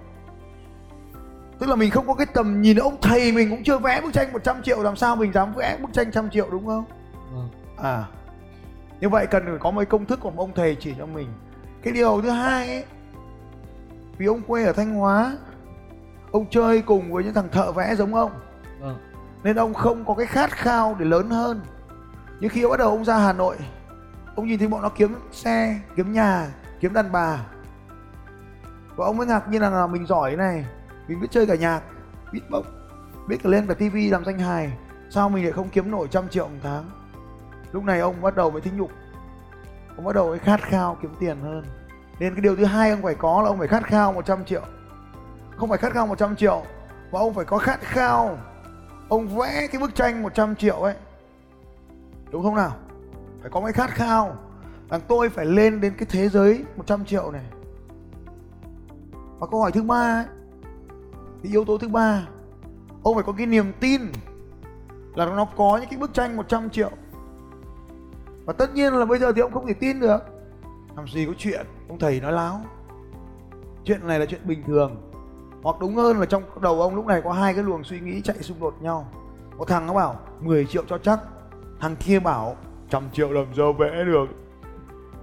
Tức 1.59 1.69
là 1.69 1.75
mình 1.75 1.91
không 1.91 2.07
có 2.07 2.13
cái 2.13 2.27
tầm 2.33 2.61
nhìn 2.61 2.77
ông 2.77 2.97
thầy 3.01 3.31
mình 3.31 3.49
cũng 3.49 3.63
chưa 3.63 3.77
vẽ 3.77 4.01
bức 4.01 4.13
tranh 4.13 4.33
100 4.33 4.63
triệu 4.63 4.83
làm 4.83 4.95
sao 4.95 5.15
mình 5.15 5.33
dám 5.33 5.53
vẽ 5.53 5.77
bức 5.81 5.93
tranh 5.93 6.11
trăm 6.11 6.29
triệu 6.29 6.49
đúng 6.51 6.65
không? 6.65 6.85
Vâng 7.33 7.49
à 7.77 8.03
như 8.99 9.09
vậy 9.09 9.27
cần 9.27 9.45
phải 9.45 9.57
có 9.59 9.71
một 9.71 9.79
cái 9.79 9.85
công 9.85 10.05
thức 10.05 10.19
của 10.19 10.31
ông 10.37 10.51
thầy 10.55 10.75
chỉ 10.79 10.93
cho 10.97 11.05
mình. 11.05 11.27
Cái 11.81 11.93
điều 11.93 12.21
thứ 12.21 12.29
hai 12.29 12.67
ấy 12.67 12.85
vì 14.17 14.25
ông 14.25 14.41
quê 14.41 14.65
ở 14.65 14.73
thanh 14.73 14.95
hóa 14.95 15.37
ông 16.31 16.45
chơi 16.49 16.81
cùng 16.81 17.13
với 17.13 17.23
những 17.23 17.33
thằng 17.33 17.49
thợ 17.51 17.71
vẽ 17.71 17.95
giống 17.95 18.15
ông. 18.15 18.31
Vâng. 18.79 18.97
Nên 19.43 19.55
ông 19.55 19.73
không 19.73 20.05
có 20.05 20.13
cái 20.13 20.25
khát 20.25 20.51
khao 20.51 20.95
để 20.99 21.05
lớn 21.05 21.29
hơn. 21.29 21.61
Nhưng 22.39 22.49
khi 22.49 22.65
bắt 22.69 22.79
đầu 22.79 22.89
ông 22.89 23.05
ra 23.05 23.17
hà 23.17 23.33
nội 23.33 23.57
ông 24.35 24.47
nhìn 24.47 24.59
thấy 24.59 24.67
bọn 24.67 24.81
nó 24.81 24.89
kiếm 24.89 25.15
xe 25.31 25.79
kiếm 25.95 26.13
nhà 26.13 26.47
kiếm 26.79 26.93
đàn 26.93 27.11
bà. 27.11 27.45
Và 28.95 29.05
ông 29.05 29.17
mới 29.17 29.27
ngạc 29.27 29.49
nhiên 29.49 29.61
là 29.61 29.87
mình 29.87 30.05
giỏi 30.05 30.31
thế 30.31 30.37
này 30.37 30.65
mình 31.07 31.21
biết 31.21 31.27
chơi 31.31 31.47
cả 31.47 31.55
nhạc 31.55 31.81
biết 32.31 32.41
bốc 32.49 32.65
biết 33.27 33.37
cả 33.43 33.49
lên 33.49 33.67
cả 33.67 33.73
tivi 33.73 34.09
làm 34.09 34.25
danh 34.25 34.39
hài. 34.39 34.77
Sao 35.09 35.29
mình 35.29 35.43
lại 35.43 35.51
không 35.51 35.69
kiếm 35.69 35.91
nổi 35.91 36.07
trăm 36.11 36.29
triệu 36.29 36.47
một 36.47 36.59
tháng 36.63 36.89
lúc 37.71 37.83
này 37.83 37.99
ông 37.99 38.21
bắt 38.21 38.35
đầu 38.35 38.51
mới 38.51 38.61
thích 38.61 38.73
nhục. 38.77 38.91
Ông 39.95 40.05
bắt 40.05 40.15
đầu 40.15 40.27
mới 40.27 40.39
khát 40.39 40.61
khao 40.61 40.97
kiếm 41.01 41.15
tiền 41.19 41.39
hơn. 41.41 41.63
Nên 42.19 42.35
cái 42.35 42.41
điều 42.41 42.55
thứ 42.55 42.65
hai 42.65 42.91
ông 42.91 43.01
phải 43.01 43.15
có 43.15 43.41
là 43.41 43.47
ông 43.49 43.59
phải 43.59 43.67
khát 43.67 43.83
khao 43.83 44.13
100 44.13 44.45
triệu. 44.45 44.61
Không 45.57 45.69
phải 45.69 45.77
khát 45.77 45.93
khao 45.93 46.07
100 46.07 46.35
triệu 46.35 46.63
mà 47.11 47.19
ông 47.19 47.33
phải 47.33 47.45
có 47.45 47.57
khát 47.57 47.81
khao. 47.81 48.37
Ông 49.09 49.27
vẽ 49.27 49.67
cái 49.71 49.81
bức 49.81 49.95
tranh 49.95 50.23
100 50.23 50.55
triệu 50.55 50.75
ấy. 50.75 50.95
Đúng 52.31 52.43
không 52.43 52.55
nào? 52.55 52.75
Phải 53.41 53.51
có 53.51 53.61
cái 53.61 53.73
khát 53.73 53.89
khao. 53.89 54.35
Rằng 54.89 55.01
tôi 55.07 55.29
phải 55.29 55.45
lên 55.45 55.81
đến 55.81 55.93
cái 55.97 56.07
thế 56.11 56.29
giới 56.29 56.65
100 56.75 57.05
triệu 57.05 57.31
này. 57.31 57.45
Và 59.39 59.47
câu 59.51 59.61
hỏi 59.61 59.71
thứ 59.71 59.83
ba 59.83 60.23
ấy, 60.23 60.25
thì 61.43 61.49
yếu 61.49 61.65
tố 61.65 61.77
thứ 61.77 61.87
ba 61.87 62.27
ông 63.03 63.15
phải 63.15 63.23
có 63.23 63.33
cái 63.37 63.45
niềm 63.45 63.73
tin 63.79 64.01
là 65.15 65.25
nó 65.25 65.45
có 65.45 65.77
những 65.81 65.89
cái 65.89 65.99
bức 65.99 66.13
tranh 66.13 66.37
100 66.37 66.69
triệu 66.69 66.91
và 68.45 68.53
tất 68.53 68.73
nhiên 68.73 68.93
là 68.93 69.05
bây 69.05 69.19
giờ 69.19 69.31
thì 69.31 69.41
ông 69.41 69.51
không 69.51 69.67
thể 69.67 69.73
tin 69.73 69.99
được. 69.99 70.19
Làm 70.95 71.07
gì 71.07 71.25
có 71.25 71.33
chuyện, 71.37 71.65
ông 71.89 71.99
thầy 71.99 72.21
nói 72.21 72.31
láo. 72.31 72.61
Chuyện 73.83 74.07
này 74.07 74.19
là 74.19 74.25
chuyện 74.25 74.41
bình 74.43 74.63
thường. 74.67 75.11
Hoặc 75.63 75.75
đúng 75.79 75.95
hơn 75.95 76.19
là 76.19 76.25
trong 76.25 76.43
đầu 76.61 76.81
ông 76.81 76.95
lúc 76.95 77.05
này 77.05 77.21
có 77.21 77.31
hai 77.31 77.53
cái 77.53 77.63
luồng 77.63 77.83
suy 77.83 77.99
nghĩ 77.99 78.21
chạy 78.21 78.37
xung 78.41 78.59
đột 78.59 78.75
nhau. 78.81 79.07
Có 79.57 79.65
thằng 79.65 79.87
nó 79.87 79.93
bảo 79.93 80.19
10 80.41 80.65
triệu 80.65 80.83
cho 80.87 80.97
chắc. 80.97 81.19
Thằng 81.79 81.95
kia 81.95 82.19
bảo, 82.19 82.55
trăm 82.89 83.03
triệu 83.13 83.31
làm 83.31 83.45
sao 83.57 83.73
vẽ 83.73 84.03
được? 84.05 84.25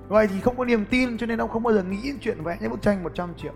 Vậy 0.08 0.26
thì 0.26 0.40
không 0.40 0.56
có 0.56 0.64
niềm 0.64 0.84
tin 0.84 1.18
cho 1.18 1.26
nên 1.26 1.40
ông 1.40 1.50
không 1.50 1.62
bao 1.62 1.74
giờ 1.74 1.82
nghĩ 1.82 2.12
chuyện 2.20 2.42
vẽ 2.42 2.58
những 2.60 2.70
bức 2.70 2.82
tranh 2.82 3.02
100 3.04 3.34
triệu. 3.36 3.52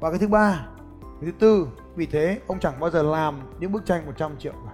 Và 0.00 0.10
cái 0.10 0.18
thứ 0.18 0.28
ba, 0.28 0.66
cái 1.00 1.30
thứ 1.30 1.32
tư, 1.38 1.68
vì 1.96 2.06
thế 2.06 2.40
ông 2.46 2.60
chẳng 2.60 2.80
bao 2.80 2.90
giờ 2.90 3.02
làm 3.02 3.34
những 3.60 3.72
bức 3.72 3.86
tranh 3.86 4.06
100 4.06 4.32
triệu 4.38 4.52
cả. 4.52 4.72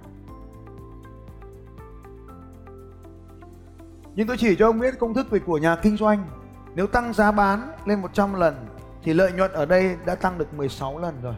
Nhưng 4.14 4.26
tôi 4.26 4.36
chỉ 4.36 4.56
cho 4.56 4.66
ông 4.66 4.78
biết 4.78 4.98
công 4.98 5.14
thức 5.14 5.30
về 5.30 5.38
của 5.38 5.58
nhà 5.58 5.76
kinh 5.76 5.96
doanh. 5.96 6.24
Nếu 6.74 6.86
tăng 6.86 7.12
giá 7.12 7.32
bán 7.32 7.72
lên 7.84 8.00
100 8.00 8.34
lần, 8.34 8.66
thì 9.02 9.14
lợi 9.14 9.32
nhuận 9.32 9.52
ở 9.52 9.66
đây 9.66 9.96
đã 10.06 10.14
tăng 10.14 10.38
được 10.38 10.54
16 10.54 10.98
lần 10.98 11.14
rồi. 11.22 11.34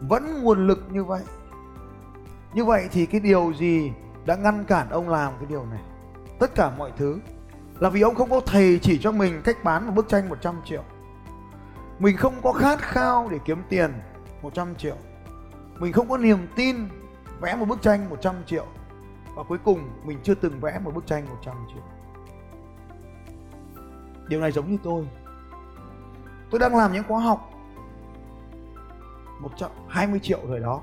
Vẫn 0.00 0.42
nguồn 0.42 0.66
lực 0.66 0.86
như 0.90 1.04
vậy. 1.04 1.22
Như 2.54 2.64
vậy 2.64 2.88
thì 2.92 3.06
cái 3.06 3.20
điều 3.20 3.52
gì 3.58 3.92
đã 4.26 4.36
ngăn 4.36 4.64
cản 4.64 4.90
ông 4.90 5.08
làm 5.08 5.32
cái 5.38 5.46
điều 5.48 5.66
này? 5.66 5.80
Tất 6.38 6.54
cả 6.54 6.70
mọi 6.78 6.92
thứ 6.96 7.18
là 7.78 7.90
vì 7.90 8.00
ông 8.00 8.14
không 8.14 8.30
có 8.30 8.40
thầy 8.46 8.78
chỉ 8.82 8.98
cho 8.98 9.12
mình 9.12 9.40
cách 9.44 9.64
bán 9.64 9.86
một 9.86 9.92
bức 9.94 10.08
tranh 10.08 10.28
100 10.28 10.60
triệu. 10.64 10.82
Mình 11.98 12.16
không 12.16 12.34
có 12.42 12.52
khát 12.52 12.78
khao 12.78 13.28
để 13.30 13.38
kiếm 13.44 13.62
tiền 13.68 13.92
100 14.42 14.74
triệu. 14.74 14.96
Mình 15.78 15.92
không 15.92 16.08
có 16.08 16.18
niềm 16.18 16.38
tin 16.56 16.76
vẽ 17.40 17.56
một 17.56 17.64
bức 17.68 17.82
tranh 17.82 18.10
100 18.10 18.34
triệu 18.46 18.66
và 19.38 19.44
cuối 19.44 19.58
cùng, 19.64 19.90
mình 20.04 20.18
chưa 20.22 20.34
từng 20.34 20.60
vẽ 20.60 20.78
một 20.84 20.94
bức 20.94 21.06
tranh 21.06 21.26
100 21.28 21.56
triệu 21.74 21.82
điều 24.28 24.40
này 24.40 24.52
giống 24.52 24.70
như 24.70 24.78
tôi. 24.82 25.08
Tôi 26.50 26.58
đang 26.58 26.76
làm 26.76 26.92
những 26.92 27.04
khóa 27.08 27.20
học 27.20 27.50
120 29.40 30.20
triệu 30.22 30.40
thời 30.48 30.60
đó 30.60 30.80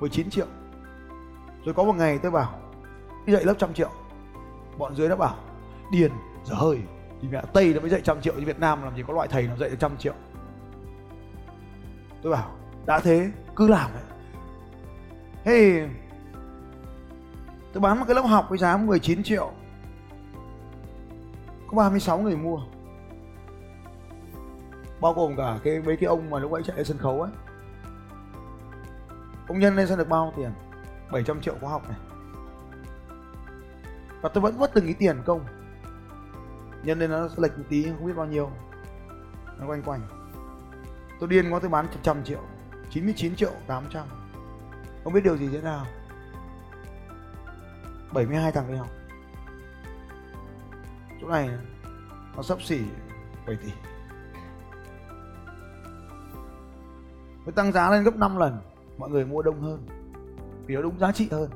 19 0.00 0.30
triệu. 0.30 0.46
Rồi 1.64 1.74
có 1.74 1.84
một 1.84 1.92
ngày 1.92 2.18
tôi 2.18 2.30
bảo, 2.30 2.58
đi 3.26 3.32
dạy 3.32 3.44
lớp 3.44 3.54
trăm 3.58 3.74
triệu. 3.74 3.90
Bọn 4.78 4.96
dưới 4.96 5.08
nó 5.08 5.16
bảo, 5.16 5.36
điền 5.92 6.12
giờ 6.44 6.54
hơi. 6.54 6.78
Thì 7.22 7.28
mẹ 7.28 7.42
tây 7.52 7.74
nó 7.74 7.80
mới 7.80 7.90
dạy 7.90 8.00
trăm 8.00 8.20
triệu 8.20 8.34
như 8.34 8.46
việt 8.46 8.60
nam 8.60 8.82
làm 8.82 8.96
gì 8.96 9.02
có 9.06 9.14
loại 9.14 9.28
thầy 9.28 9.42
nào 9.42 9.56
dạy 9.56 9.70
được 9.70 9.76
trăm 9.80 9.96
triệu. 9.96 10.14
Tôi 12.22 12.32
bảo, 12.32 12.50
đã 12.86 13.00
thế, 13.00 13.30
cứ 13.56 13.68
làm 13.68 13.90
vậy. 13.92 14.02
hey 15.44 15.88
tôi 17.76 17.80
bán 17.80 17.98
một 17.98 18.04
cái 18.08 18.14
lớp 18.14 18.22
học 18.22 18.46
với 18.48 18.58
giá 18.58 18.76
19 18.76 19.22
triệu. 19.22 19.52
Có 21.66 21.76
36 21.76 22.18
người 22.18 22.36
mua. 22.36 22.60
Bao 25.00 25.12
gồm 25.12 25.36
cả 25.36 25.58
cái, 25.64 25.80
mấy 25.80 25.96
cái 25.96 26.06
ông 26.06 26.30
mà 26.30 26.38
lúc 26.38 26.52
ấy 26.52 26.62
chạy 26.62 26.76
lên 26.76 26.84
sân 26.84 26.98
khấu 26.98 27.22
ấy. 27.22 27.30
Ông 29.48 29.58
nhân 29.58 29.76
lên 29.76 29.86
sẽ 29.86 29.96
được 29.96 30.08
bao 30.08 30.32
tiền? 30.36 30.50
700 31.12 31.40
triệu 31.40 31.54
khóa 31.60 31.70
học 31.70 31.88
này. 31.88 31.98
Và 34.20 34.28
tôi 34.28 34.42
vẫn 34.42 34.58
mất 34.58 34.70
từng 34.74 34.84
cái 34.84 34.94
tiền 34.98 35.22
công. 35.26 35.44
Nhân 36.82 36.98
lên 36.98 37.10
nó 37.10 37.28
lệch 37.36 37.58
một 37.58 37.64
tí, 37.68 37.84
không 37.84 38.06
biết 38.06 38.16
bao 38.16 38.26
nhiêu. 38.26 38.50
Nó 39.58 39.66
quanh 39.66 39.82
quanh. 39.82 40.00
Tôi 41.20 41.28
điên 41.28 41.50
quá, 41.50 41.58
tôi 41.60 41.70
bán 41.70 41.86
trăm 42.02 42.24
triệu. 42.24 42.40
99 42.90 43.36
triệu 43.36 43.52
800 43.66 44.06
không 45.04 45.12
biết 45.12 45.24
điều 45.24 45.36
gì 45.36 45.48
thế 45.52 45.60
nào 45.60 45.86
72 48.16 48.52
thằng 48.52 48.68
đi 48.68 48.76
học. 48.76 48.88
Chỗ 51.20 51.28
này 51.28 51.50
nó 52.36 52.42
sắp 52.42 52.62
xỉ 52.62 52.80
7 53.46 53.56
tỷ. 53.56 53.72
Mới 57.44 57.52
tăng 57.52 57.72
giá 57.72 57.90
lên 57.90 58.04
gấp 58.04 58.16
5 58.16 58.36
lần, 58.36 58.60
mọi 58.98 59.10
người 59.10 59.24
mua 59.24 59.42
đông 59.42 59.60
hơn, 59.60 59.86
vì 60.66 60.74
nó 60.74 60.82
đúng 60.82 60.98
giá 60.98 61.12
trị 61.12 61.28
hơn, 61.30 61.50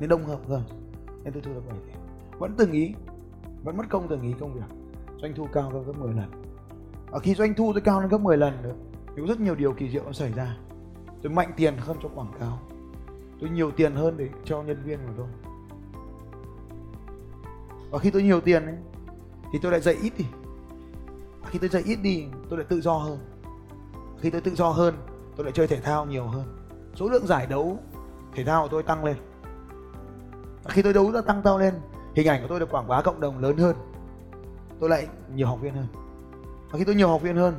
nên 0.00 0.08
đông 0.08 0.24
hợp 0.24 0.40
hơn. 0.48 0.62
Nên 1.24 1.32
tôi 1.32 1.42
thu 1.42 1.52
được 1.52 1.62
7 1.68 1.78
tỷ. 1.86 1.92
Vẫn 2.38 2.54
từng 2.58 2.72
ý, 2.72 2.94
vẫn 3.64 3.76
mất 3.76 3.84
công 3.90 4.08
từng 4.08 4.22
ý 4.22 4.34
công 4.40 4.54
việc. 4.54 4.76
Doanh 5.22 5.34
thu 5.34 5.48
cao 5.52 5.70
hơn 5.70 5.84
gấp 5.84 5.98
10 5.98 6.14
lần. 6.14 6.30
Ở 7.10 7.18
khi 7.18 7.34
doanh 7.34 7.54
thu 7.54 7.72
tôi 7.72 7.82
cao 7.82 8.00
lên 8.00 8.08
gấp 8.08 8.20
10 8.20 8.36
lần 8.36 8.62
nữa, 8.62 8.74
thì 9.06 9.22
có 9.22 9.26
rất 9.26 9.40
nhiều 9.40 9.54
điều 9.54 9.72
kỳ 9.72 9.90
diệu 9.90 10.04
nó 10.04 10.12
xảy 10.12 10.32
ra. 10.32 10.56
Tôi 11.22 11.32
mạnh 11.32 11.52
tiền 11.56 11.74
hơn 11.78 11.96
cho 12.02 12.08
quảng 12.14 12.32
cáo. 12.40 12.58
Tôi 13.40 13.50
nhiều 13.50 13.70
tiền 13.70 13.94
hơn 13.94 14.16
để 14.16 14.28
cho 14.44 14.62
nhân 14.62 14.82
viên 14.84 14.98
của 14.98 15.12
tôi 15.16 15.51
và 17.92 17.98
khi 17.98 18.10
tôi 18.10 18.22
nhiều 18.22 18.40
tiền 18.40 18.66
ấy, 18.66 18.76
thì 19.52 19.58
tôi 19.62 19.72
lại 19.72 19.80
dạy 19.80 19.96
ít 20.02 20.12
đi. 20.18 20.24
Khi 21.46 21.58
tôi 21.58 21.68
dạy 21.68 21.82
ít 21.86 21.96
đi 21.96 22.26
tôi 22.48 22.58
lại 22.58 22.66
tự 22.70 22.80
do 22.80 22.94
hơn. 22.94 23.18
Khi 24.20 24.30
tôi 24.30 24.40
tự 24.40 24.54
do 24.54 24.68
hơn 24.68 24.94
tôi 25.36 25.44
lại 25.44 25.52
chơi 25.52 25.66
thể 25.66 25.80
thao 25.80 26.06
nhiều 26.06 26.26
hơn. 26.26 26.44
Số 26.94 27.08
lượng 27.08 27.26
giải 27.26 27.46
đấu 27.46 27.78
thể 28.34 28.44
thao 28.44 28.62
của 28.62 28.68
tôi 28.68 28.82
tăng 28.82 29.04
lên. 29.04 29.16
Khi 30.68 30.82
tôi 30.82 30.92
đấu 30.92 31.10
nó 31.10 31.20
tăng 31.20 31.42
cao 31.42 31.58
lên 31.58 31.74
hình 32.14 32.28
ảnh 32.28 32.42
của 32.42 32.48
tôi 32.48 32.60
được 32.60 32.70
quảng 32.70 32.88
bá 32.88 33.02
cộng 33.02 33.20
đồng 33.20 33.38
lớn 33.38 33.56
hơn. 33.56 33.76
Tôi 34.80 34.90
lại 34.90 35.06
nhiều 35.34 35.46
học 35.46 35.58
viên 35.60 35.74
hơn. 35.74 35.86
Và 36.70 36.78
khi 36.78 36.84
tôi 36.84 36.94
nhiều 36.94 37.08
học 37.08 37.22
viên 37.22 37.36
hơn 37.36 37.54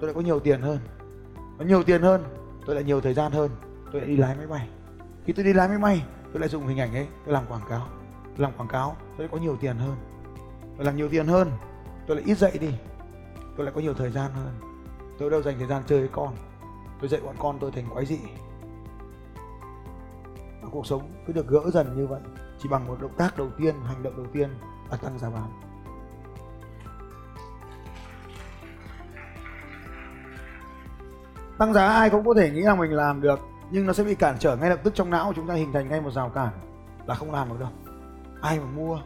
tôi 0.00 0.08
lại 0.08 0.14
có 0.14 0.20
nhiều 0.20 0.40
tiền 0.40 0.60
hơn. 0.60 0.78
Có 1.58 1.64
nhiều 1.64 1.82
tiền 1.82 2.02
hơn 2.02 2.24
tôi 2.66 2.74
lại 2.74 2.84
nhiều 2.84 3.00
thời 3.00 3.14
gian 3.14 3.32
hơn. 3.32 3.50
Tôi 3.92 4.00
lại 4.00 4.10
đi 4.10 4.16
lái 4.16 4.36
máy 4.36 4.46
bay. 4.46 4.68
Khi 5.24 5.32
tôi 5.32 5.44
đi 5.44 5.52
lái 5.52 5.68
máy 5.68 5.78
bay 5.78 6.04
tôi 6.32 6.40
lại 6.40 6.48
dùng 6.48 6.66
hình 6.66 6.80
ảnh 6.80 6.94
ấy 6.94 7.06
tôi 7.24 7.32
làm 7.32 7.46
quảng 7.46 7.62
cáo 7.68 7.88
làm 8.40 8.52
quảng 8.56 8.68
cáo, 8.68 8.96
tôi 9.18 9.28
có 9.28 9.38
nhiều 9.38 9.56
tiền 9.60 9.76
hơn. 9.76 9.96
Tôi 10.76 10.86
làm 10.86 10.96
nhiều 10.96 11.08
tiền 11.08 11.26
hơn, 11.26 11.50
tôi 12.06 12.16
lại 12.16 12.24
ít 12.26 12.38
dạy 12.38 12.58
đi. 12.58 12.74
Tôi 13.56 13.66
lại 13.66 13.72
có 13.74 13.80
nhiều 13.80 13.94
thời 13.94 14.10
gian 14.10 14.30
hơn. 14.32 14.54
Tôi 15.18 15.30
đâu 15.30 15.42
dành 15.42 15.58
thời 15.58 15.66
gian 15.66 15.82
chơi 15.86 15.98
với 15.98 16.08
con. 16.12 16.34
Tôi 17.00 17.08
dạy 17.08 17.20
bọn 17.20 17.34
con 17.38 17.58
tôi 17.58 17.72
thành 17.72 17.84
quái 17.92 18.06
dị. 18.06 18.18
Và 20.62 20.68
cuộc 20.70 20.86
sống 20.86 21.10
cứ 21.26 21.32
được 21.32 21.48
gỡ 21.48 21.70
dần 21.72 21.96
như 21.96 22.06
vậy. 22.06 22.20
Chỉ 22.58 22.68
bằng 22.68 22.86
một 22.86 22.96
động 23.00 23.14
tác 23.16 23.38
đầu 23.38 23.48
tiên, 23.58 23.74
hành 23.84 24.02
động 24.02 24.16
đầu 24.16 24.26
tiên 24.32 24.48
là 24.90 24.96
tăng 24.96 25.18
giá 25.18 25.30
bán. 25.30 25.50
Tăng 31.58 31.72
giá 31.72 31.86
ai 31.86 32.10
cũng 32.10 32.24
có 32.24 32.34
thể 32.36 32.50
nghĩ 32.50 32.60
là 32.60 32.74
mình 32.74 32.90
làm 32.90 33.20
được, 33.20 33.40
nhưng 33.70 33.86
nó 33.86 33.92
sẽ 33.92 34.04
bị 34.04 34.14
cản 34.14 34.36
trở 34.38 34.56
ngay 34.56 34.70
lập 34.70 34.78
tức 34.84 34.94
trong 34.94 35.10
não 35.10 35.26
của 35.26 35.32
chúng 35.36 35.46
ta 35.46 35.54
hình 35.54 35.72
thành 35.72 35.88
ngay 35.88 36.00
một 36.00 36.10
rào 36.10 36.28
cản 36.28 36.48
là 37.06 37.14
không 37.14 37.32
làm 37.32 37.48
được 37.48 37.60
đâu 37.60 37.70
ai 38.44 38.60
mà 38.60 38.66
mua? 38.66 39.00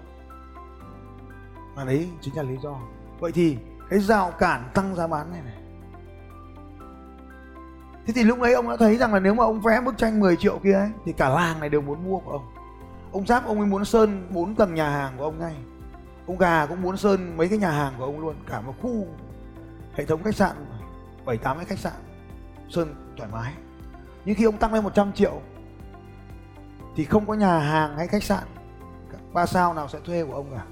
Mà 1.76 1.84
đấy 1.84 2.08
chính 2.20 2.36
là 2.36 2.42
lý 2.42 2.56
do. 2.62 2.78
Vậy 3.20 3.32
thì 3.32 3.58
cái 3.90 4.00
rào 4.00 4.30
cản 4.30 4.70
tăng 4.74 4.94
giá 4.94 5.06
bán 5.06 5.30
này 5.30 5.40
này. 5.42 5.54
Thế 8.06 8.12
thì 8.12 8.22
lúc 8.22 8.40
ấy 8.40 8.54
ông 8.54 8.68
đã 8.68 8.76
thấy 8.76 8.96
rằng 8.96 9.14
là 9.14 9.20
nếu 9.20 9.34
mà 9.34 9.44
ông 9.44 9.60
vẽ 9.60 9.80
bức 9.80 9.98
tranh 9.98 10.20
10 10.20 10.36
triệu 10.36 10.58
kia 10.58 10.72
ấy, 10.72 10.90
thì 11.04 11.12
cả 11.12 11.28
làng 11.28 11.60
này 11.60 11.68
đều 11.68 11.80
muốn 11.80 12.04
mua 12.04 12.18
của 12.18 12.30
ông. 12.30 12.46
Ông 13.12 13.26
giáp 13.26 13.46
ông 13.46 13.58
ấy 13.58 13.66
muốn 13.66 13.84
sơn 13.84 14.26
bốn 14.30 14.54
tầng 14.54 14.74
nhà 14.74 14.90
hàng 14.90 15.14
của 15.18 15.24
ông 15.24 15.38
ngay. 15.38 15.56
Ông 16.26 16.38
gà 16.38 16.66
cũng 16.66 16.82
muốn 16.82 16.96
sơn 16.96 17.36
mấy 17.36 17.48
cái 17.48 17.58
nhà 17.58 17.70
hàng 17.70 17.92
của 17.98 18.04
ông 18.04 18.20
luôn, 18.20 18.36
cả 18.46 18.60
một 18.60 18.74
khu 18.82 19.06
hệ 19.94 20.04
thống 20.04 20.22
khách 20.22 20.34
sạn, 20.34 20.56
bảy 21.24 21.36
tám 21.36 21.56
cái 21.56 21.64
khách 21.64 21.78
sạn, 21.78 21.92
sơn 22.68 22.94
thoải 23.16 23.30
mái. 23.32 23.52
Nhưng 24.24 24.34
khi 24.34 24.44
ông 24.44 24.56
tăng 24.56 24.74
lên 24.74 24.84
100 24.84 25.12
triệu, 25.12 25.40
thì 26.96 27.04
không 27.04 27.26
có 27.26 27.34
nhà 27.34 27.58
hàng 27.58 27.96
hay 27.96 28.06
khách 28.06 28.22
sạn 28.22 28.44
ba 29.32 29.46
sao 29.46 29.74
nào 29.74 29.88
sẽ 29.88 29.98
thuê 30.04 30.24
của 30.24 30.34
ông 30.34 30.50
cả 30.54 30.62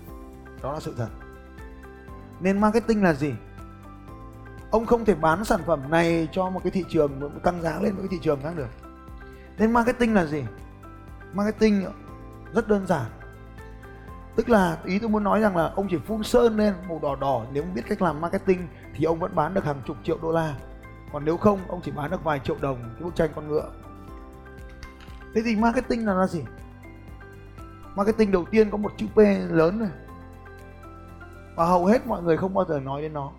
đó 0.62 0.72
là 0.72 0.80
sự 0.80 0.94
thật. 0.98 1.08
Nên 2.40 2.60
marketing 2.60 3.02
là 3.02 3.12
gì? 3.12 3.34
Ông 4.70 4.86
không 4.86 5.04
thể 5.04 5.14
bán 5.14 5.44
sản 5.44 5.60
phẩm 5.66 5.90
này 5.90 6.28
cho 6.32 6.50
một 6.50 6.60
cái 6.64 6.70
thị 6.70 6.84
trường 6.88 7.40
tăng 7.42 7.62
giá 7.62 7.80
lên 7.80 7.92
một 7.92 7.98
cái 8.00 8.08
thị 8.10 8.18
trường 8.22 8.42
khác 8.42 8.52
được. 8.56 8.68
Nên 9.58 9.72
marketing 9.72 10.14
là 10.14 10.26
gì? 10.26 10.44
Marketing 11.32 11.84
rất 12.54 12.68
đơn 12.68 12.86
giản. 12.86 13.06
Tức 14.36 14.48
là 14.48 14.78
ý 14.84 14.98
tôi 14.98 15.08
muốn 15.08 15.25
nói 15.25 15.40
rằng 15.40 15.56
là 15.56 15.72
ông 15.76 15.88
chỉ 15.90 15.98
phun 15.98 16.22
sơn 16.22 16.56
lên 16.56 16.75
màu 16.88 17.00
đỏ 17.02 17.16
đỏ. 17.20 17.44
Nếu 17.52 17.64
biết 17.75 17.82
cách 17.88 18.02
làm 18.02 18.20
marketing 18.20 18.68
thì 18.94 19.04
ông 19.04 19.18
vẫn 19.18 19.34
bán 19.34 19.54
được 19.54 19.64
hàng 19.64 19.80
chục 19.86 19.96
triệu 20.04 20.18
đô 20.22 20.32
la. 20.32 20.54
Còn 21.12 21.25
nếu 21.25 21.36
không, 21.36 21.60
ông 21.68 21.80
chỉ 21.84 21.90
bán 21.90 22.10
được 22.10 22.25
vài 22.25 22.40
triệu 22.44 22.56
đồng, 22.60 22.78
cái 22.94 23.02
bức 23.04 23.14
tranh 23.14 23.30
con 23.34 23.48
ngựa. 23.48 23.70
Thế 25.34 25.42
thì 25.44 25.56
marketing 25.56 26.06
là 26.06 26.14
là 26.14 26.26
gì? 26.26 26.44
Marketing 27.96 28.32
đầu 28.32 28.44
tiên 28.50 28.70
có 28.70 28.76
một 28.76 28.92
chữ 28.96 29.06
P 29.14 29.18
lớn 29.50 29.78
này. 29.80 29.90
Và 31.56 31.64
hầu 31.64 31.86
hết 31.86 32.06
mọi 32.06 32.22
người 32.22 32.36
không 32.36 32.54
bao 32.54 32.64
giờ 32.68 32.80
nói 32.80 33.02
đến 33.02 33.12
nó. 33.12 33.32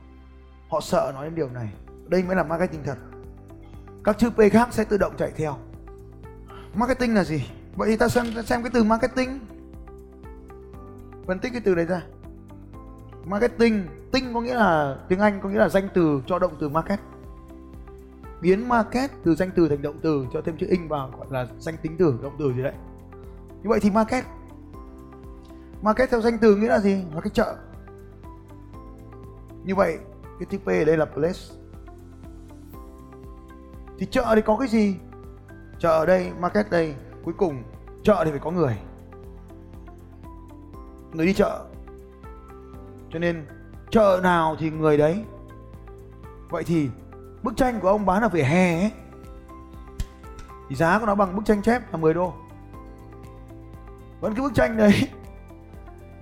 Họ 0.70 0.82
sợ 0.82 1.12
nói 1.16 1.26
đến 1.26 1.36
điều 1.36 1.50
này. 1.50 1.70
Đây 2.08 2.24
mới 2.24 2.36
là 2.36 2.44
marketing 2.44 2.84
thật. 2.84 2.98
Các 4.04 4.18
chữ 4.18 4.30
P 4.30 4.38
khác 4.52 4.68
sẽ 4.72 4.84
tự 4.84 4.98
động 4.98 5.14
chạy 5.18 5.32
theo. 5.36 5.56
Marketing 6.76 7.16
là 7.16 7.24
gì? 7.24 7.50
Vậy 7.76 7.90
thì 7.90 7.98
ta 7.98 8.08
xem 8.08 8.26
xem 8.46 8.64
cái 8.64 8.72
từ 8.74 8.84
marketing. 8.84 9.40
Phân 11.28 11.40
tích 11.40 11.52
cái 11.52 11.62
từ 11.66 11.76
đấy 11.76 11.86
ra. 11.86 12.02
Marketing, 13.26 13.88
tinh 14.12 14.34
có 14.34 14.42
nghĩa 14.42 14.56
là 14.56 14.98
tiếng 15.08 15.20
anh 15.20 15.40
có 15.42 15.50
nghĩa 15.50 15.60
là 15.60 15.70
danh 15.70 15.90
từ 15.94 16.22
cho 16.28 16.40
động 16.40 16.54
từ 16.60 16.70
market. 16.70 17.00
Biến 18.42 18.70
market 18.70 19.12
từ 19.24 19.36
danh 19.36 19.50
từ 19.56 19.70
thành 19.70 19.82
động 19.82 20.00
từ 20.02 20.26
cho 20.34 20.42
thêm 20.42 20.58
chữ 20.58 20.68
in 20.70 20.88
vào, 20.88 21.12
gọi 21.18 21.28
là 21.30 21.48
danh 21.60 21.76
tính 21.82 21.96
từ, 22.00 22.20
động 22.24 22.36
từ 22.40 22.54
gì 22.54 22.64
đấy. 22.64 22.74
Như 23.64 23.70
vậy 23.70 23.80
thì 23.80 23.92
market 23.92 24.24
market 25.82 26.10
theo 26.12 26.22
danh 26.22 26.38
từ 26.40 26.56
nghĩa 26.56 26.68
là 26.68 26.80
gì? 26.80 27.04
Là 27.16 27.22
cái 27.22 27.32
chợ. 27.34 27.56
Như 29.64 29.76
vậy, 29.76 29.98
cái 30.40 30.46
chữ 30.50 30.58
p 30.58 30.68
ở 30.68 30.86
đây 30.86 30.98
là 30.98 31.06
place. 31.06 31.40
Thì 34.00 34.06
chợ 34.06 34.32
thì 34.36 34.42
có 34.42 34.58
cái 34.58 34.68
gì? 34.68 34.96
Chợ 35.80 35.90
ở 35.90 36.06
đây, 36.06 36.32
market 36.40 36.70
đây, 36.72 36.96
cuối 37.24 37.34
cùng 37.38 37.64
chợ 38.04 38.22
thì 38.26 38.32
phải 38.32 38.40
có 38.40 38.52
người. 38.52 38.78
Người 41.14 41.26
đi 41.26 41.34
chợ. 41.34 41.66
Cho 43.10 43.20
nên, 43.20 43.46
chợ 43.92 44.20
nào 44.24 44.56
thì 44.60 44.70
người 44.70 44.98
đấy. 44.98 45.24
Vậy 46.50 46.64
thì, 46.64 46.90
bức 47.44 47.58
tranh 47.58 47.80
của 47.80 47.88
ông 47.88 48.06
bán 48.06 48.22
ở 48.22 48.30
vỉa 48.30 48.44
hè 48.44 48.80
ấy. 48.80 48.92
Thì 50.70 50.76
giá 50.76 51.00
của 51.00 51.06
nó 51.06 51.16
bằng 51.16 51.36
bức 51.36 51.46
tranh 51.46 51.62
chép 51.62 51.94
là 51.94 51.98
10 51.98 52.14
đô. 52.14 52.34
Vẫn 54.22 54.34
cái 54.34 54.42
bức 54.42 54.54
tranh 54.54 54.78
đấy 54.78 54.94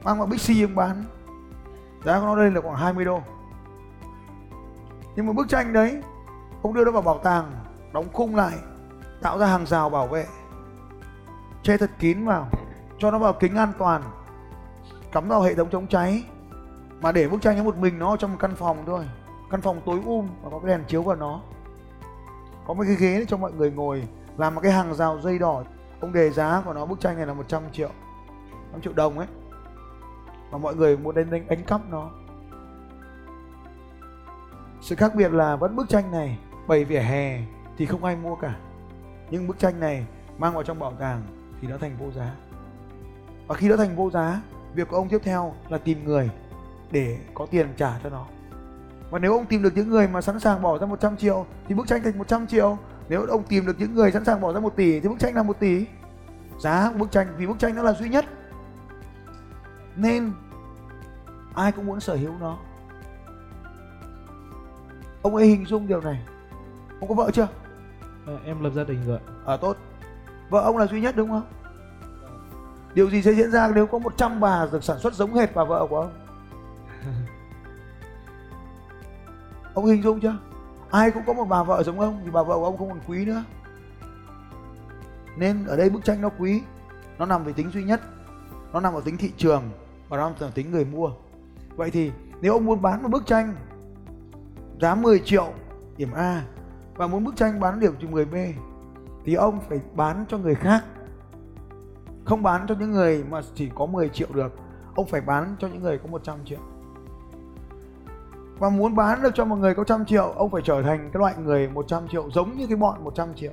mang 0.06 0.18
vào 0.18 0.28
Bixi 0.28 0.64
ông 0.64 0.76
bán. 0.76 1.04
Giá 2.04 2.20
của 2.20 2.26
nó 2.26 2.36
lên 2.36 2.54
là 2.54 2.62
khoảng 2.62 2.76
20 2.76 3.06
đô. 3.06 3.22
Nhưng 5.16 5.28
mà 5.28 5.34
bức 5.34 5.50
tranh 5.50 5.74
đấy, 5.74 6.02
ông 6.62 6.74
đưa 6.74 6.86
nó 6.86 6.92
vào 6.92 7.02
bảo 7.02 7.18
tàng, 7.18 7.52
đóng 7.94 8.06
khung 8.14 8.36
lại, 8.36 8.54
tạo 9.22 9.38
ra 9.40 9.48
hàng 9.48 9.66
rào 9.66 9.90
bảo 9.90 10.08
vệ, 10.08 10.26
che 11.64 11.78
thật 11.78 11.92
kín 12.00 12.26
vào, 12.26 12.48
cho 12.98 13.12
nó 13.12 13.20
vào 13.20 13.34
kính 13.34 13.56
an 13.56 13.72
toàn, 13.78 14.02
cắm 15.12 15.28
vào 15.28 15.42
hệ 15.42 15.56
thống 15.56 15.70
chống 15.72 15.88
cháy. 15.88 16.24
Mà 17.02 17.12
để 17.12 17.28
bức 17.28 17.42
tranh 17.42 17.58
nó 17.58 17.64
một 17.64 17.78
mình 17.78 18.00
nó 18.00 18.18
trong 18.18 18.32
một 18.32 18.38
căn 18.40 18.56
phòng 18.56 18.84
thôi, 18.86 19.06
căn 19.50 19.62
phòng 19.62 19.82
tối 19.86 20.00
um 20.06 20.28
và 20.44 20.50
có 20.50 20.60
cái 20.60 20.68
đèn 20.68 20.86
chiếu 20.88 21.04
vào 21.04 21.16
nó. 21.16 21.42
Có 22.68 22.74
mấy 22.74 22.88
cái 22.88 22.96
ghế 22.96 23.20
để 23.20 23.26
cho 23.26 23.38
mọi 23.38 23.52
người 23.52 23.72
ngồi, 23.72 24.08
làm 24.38 24.56
một 24.56 24.62
cái 24.62 24.72
hàng 24.72 24.94
rào 24.94 25.22
dây 25.22 25.40
đỏ. 25.40 25.64
Ông 26.00 26.14
đề 26.14 26.30
giá 26.30 26.62
của 26.66 26.74
nó, 26.74 26.86
bức 26.86 27.00
tranh 27.00 27.18
này 27.18 27.26
là 27.26 27.34
100 27.34 27.62
triệu 27.72 27.90
100 28.50 28.82
triệu 28.82 28.94
đồng 28.94 29.20
ấy 29.20 29.28
mà 30.52 30.58
mọi 30.58 30.76
người 30.76 30.98
muốn 30.98 31.16
đến 31.16 31.30
đánh, 31.30 31.48
đánh 31.48 31.64
cắp 31.64 31.82
nó. 31.90 32.10
Sự 34.82 34.96
khác 34.96 35.16
biệt 35.16 35.32
là 35.32 35.56
vẫn 35.56 35.76
bức 35.76 35.90
tranh 35.90 36.12
này 36.12 36.40
bày 36.68 36.86
vỉa 36.86 37.00
hè 37.00 37.40
thì 37.78 37.86
không 37.86 38.04
ai 38.04 38.16
mua 38.16 38.36
cả. 38.36 38.56
Nhưng 39.32 39.48
bức 39.48 39.60
tranh 39.60 39.80
này 39.80 40.06
mang 40.38 40.54
vào 40.54 40.64
trong 40.64 40.80
bảo 40.80 40.94
tàng 41.00 41.22
thì 41.62 41.68
nó 41.68 41.78
thành 41.78 41.98
vô 42.00 42.12
giá. 42.12 42.36
Và 43.48 43.56
khi 43.56 43.70
nó 43.70 43.78
thành 43.78 43.96
vô 43.96 44.10
giá 44.10 44.42
việc 44.74 44.88
của 44.88 44.98
ông 44.98 45.10
tiếp 45.10 45.22
theo 45.24 45.54
là 45.70 45.78
tìm 45.78 46.06
người 46.06 46.30
để 46.92 47.18
có 47.34 47.46
tiền 47.46 47.68
trả 47.78 48.00
cho 48.04 48.10
nó. 48.10 48.26
Và 49.10 49.20
nếu 49.20 49.34
ông 49.34 49.46
tìm 49.46 49.64
được 49.64 49.74
những 49.76 49.90
người 49.90 50.08
mà 50.08 50.22
sẵn 50.22 50.40
sàng 50.40 50.62
bỏ 50.62 50.78
ra 50.78 50.86
100 50.86 51.18
triệu 51.18 51.46
thì 51.68 51.76
bức 51.76 51.88
tranh 51.88 52.04
thành 52.04 52.18
100 52.18 52.48
triệu. 52.48 52.78
Nếu 53.10 53.26
ông 53.26 53.44
tìm 53.44 53.66
được 53.66 53.76
những 53.80 53.96
người 53.96 54.12
sẵn 54.12 54.26
sàng 54.26 54.42
bỏ 54.42 54.54
ra 54.54 54.60
1 54.60 54.76
tỷ 54.76 55.00
thì 55.00 55.10
bức 55.10 55.20
tranh 55.20 55.36
là 55.36 55.44
1 55.44 55.60
tỷ. 55.60 55.86
Giá 56.60 56.92
của 56.92 56.98
bức 56.98 57.12
tranh 57.12 57.28
vì 57.38 57.48
bức 57.48 57.60
tranh 57.60 57.76
nó 57.76 57.82
là 57.82 57.94
duy 57.94 58.10
nhất 58.10 58.26
nên 59.96 60.34
ai 61.56 61.72
cũng 61.72 61.86
muốn 61.86 62.00
sở 62.00 62.16
hữu 62.16 62.34
nó. 62.40 62.58
Ông 65.22 65.36
ấy 65.36 65.48
hình 65.48 65.66
dung 65.66 65.88
điều 65.88 66.02
này. 66.02 66.26
Ông 67.00 67.10
có 67.10 67.16
vợ 67.16 67.32
chưa? 67.34 67.48
À, 68.28 68.34
em 68.46 68.64
lập 68.64 68.72
gia 68.76 68.84
đình 68.84 69.06
rồi 69.08 69.20
à 69.46 69.58
tốt. 69.58 69.78
Vợ 70.50 70.62
ông 70.62 70.78
là 70.78 70.88
duy 70.88 71.02
nhất 71.02 71.16
đúng 71.18 71.30
không? 71.30 71.46
Điều 72.94 73.10
gì 73.10 73.22
sẽ 73.22 73.32
diễn 73.32 73.52
ra 73.52 73.72
nếu 73.76 73.88
có 73.88 74.00
100 74.00 74.40
bà 74.40 74.68
được 74.72 74.84
sản 74.84 75.00
xuất 75.00 75.14
giống 75.14 75.34
hệt 75.34 75.56
bà 75.56 75.64
vợ 75.64 75.88
của 75.90 76.02
ông? 76.02 76.14
Ông 79.74 79.86
hình 79.86 80.04
dung 80.04 80.20
chưa? 80.20 80.38
Ai 80.92 81.12
cũng 81.12 81.24
có 81.28 81.34
một 81.34 81.46
bà 81.46 81.64
vợ 81.64 81.84
giống 81.84 82.00
ông 82.00 82.22
thì 82.26 82.32
bà 82.32 82.44
vợ 82.44 82.56
của 82.56 82.66
ông 82.66 82.78
không 82.78 82.90
còn 82.90 83.00
quý 83.08 83.26
nữa. 83.26 83.44
Nên 85.38 85.66
ở 85.66 85.78
đây 85.78 85.90
bức 85.90 86.04
tranh 86.06 86.22
nó 86.22 86.30
quý. 86.40 86.62
Nó 87.18 87.26
nằm 87.26 87.44
về 87.44 87.54
tính 87.54 87.72
duy 87.72 87.84
nhất. 87.84 88.02
Nó 88.74 88.80
nằm 88.80 88.94
ở 88.94 89.02
tính 89.06 89.18
thị 89.18 89.32
trường 89.38 89.64
và 90.16 90.22
nó 90.22 90.32
nằm 90.40 90.52
tính 90.52 90.72
người 90.72 90.86
mua. 90.86 91.12
Vậy 91.76 91.92
thì 91.92 92.12
nếu 92.42 92.54
ông 92.54 92.66
muốn 92.66 92.82
bán 92.82 93.04
một 93.04 93.10
bức 93.12 93.26
tranh 93.26 93.56
giá 94.82 94.96
10 94.96 95.20
triệu 95.20 95.48
điểm 95.98 96.12
A 96.12 96.44
và 96.96 97.08
muốn 97.08 97.24
bức 97.24 97.36
tranh 97.36 97.60
bán 97.60 97.80
điểm 97.80 97.94
từ 98.02 98.08
10 98.08 98.26
B, 98.26 98.36
thì 99.26 99.34
ông 99.34 99.60
phải 99.70 99.80
bán 99.96 100.26
cho 100.28 100.38
người 100.38 100.56
khác. 100.56 100.84
Không 102.26 102.44
bán 102.44 102.66
cho 102.68 102.76
những 102.80 102.92
người 102.92 103.24
mà 103.30 103.42
chỉ 103.56 103.70
có 103.76 103.86
10 103.86 104.10
triệu 104.10 104.28
được, 104.34 104.54
ông 104.96 105.08
phải 105.08 105.22
bán 105.22 105.56
cho 105.60 105.68
những 105.68 105.82
người 105.82 105.98
có 105.98 106.08
100 106.08 106.38
triệu. 106.46 106.60
Và 108.60 108.70
muốn 108.70 108.96
bán 108.96 109.22
được 109.22 109.32
cho 109.36 109.46
một 109.46 109.56
người 109.56 109.76
có 109.76 109.84
trăm 109.84 110.06
triệu, 110.06 110.32
ông 110.36 110.50
phải 110.52 110.62
trở 110.66 110.82
thành 110.82 111.10
cái 111.14 111.20
loại 111.20 111.36
người 111.38 111.70
100 111.70 112.08
triệu 112.08 112.32
giống 112.32 112.58
như 112.58 112.68
cái 112.68 112.78
bọn 112.78 113.04
100 113.04 113.34
triệu. 113.36 113.52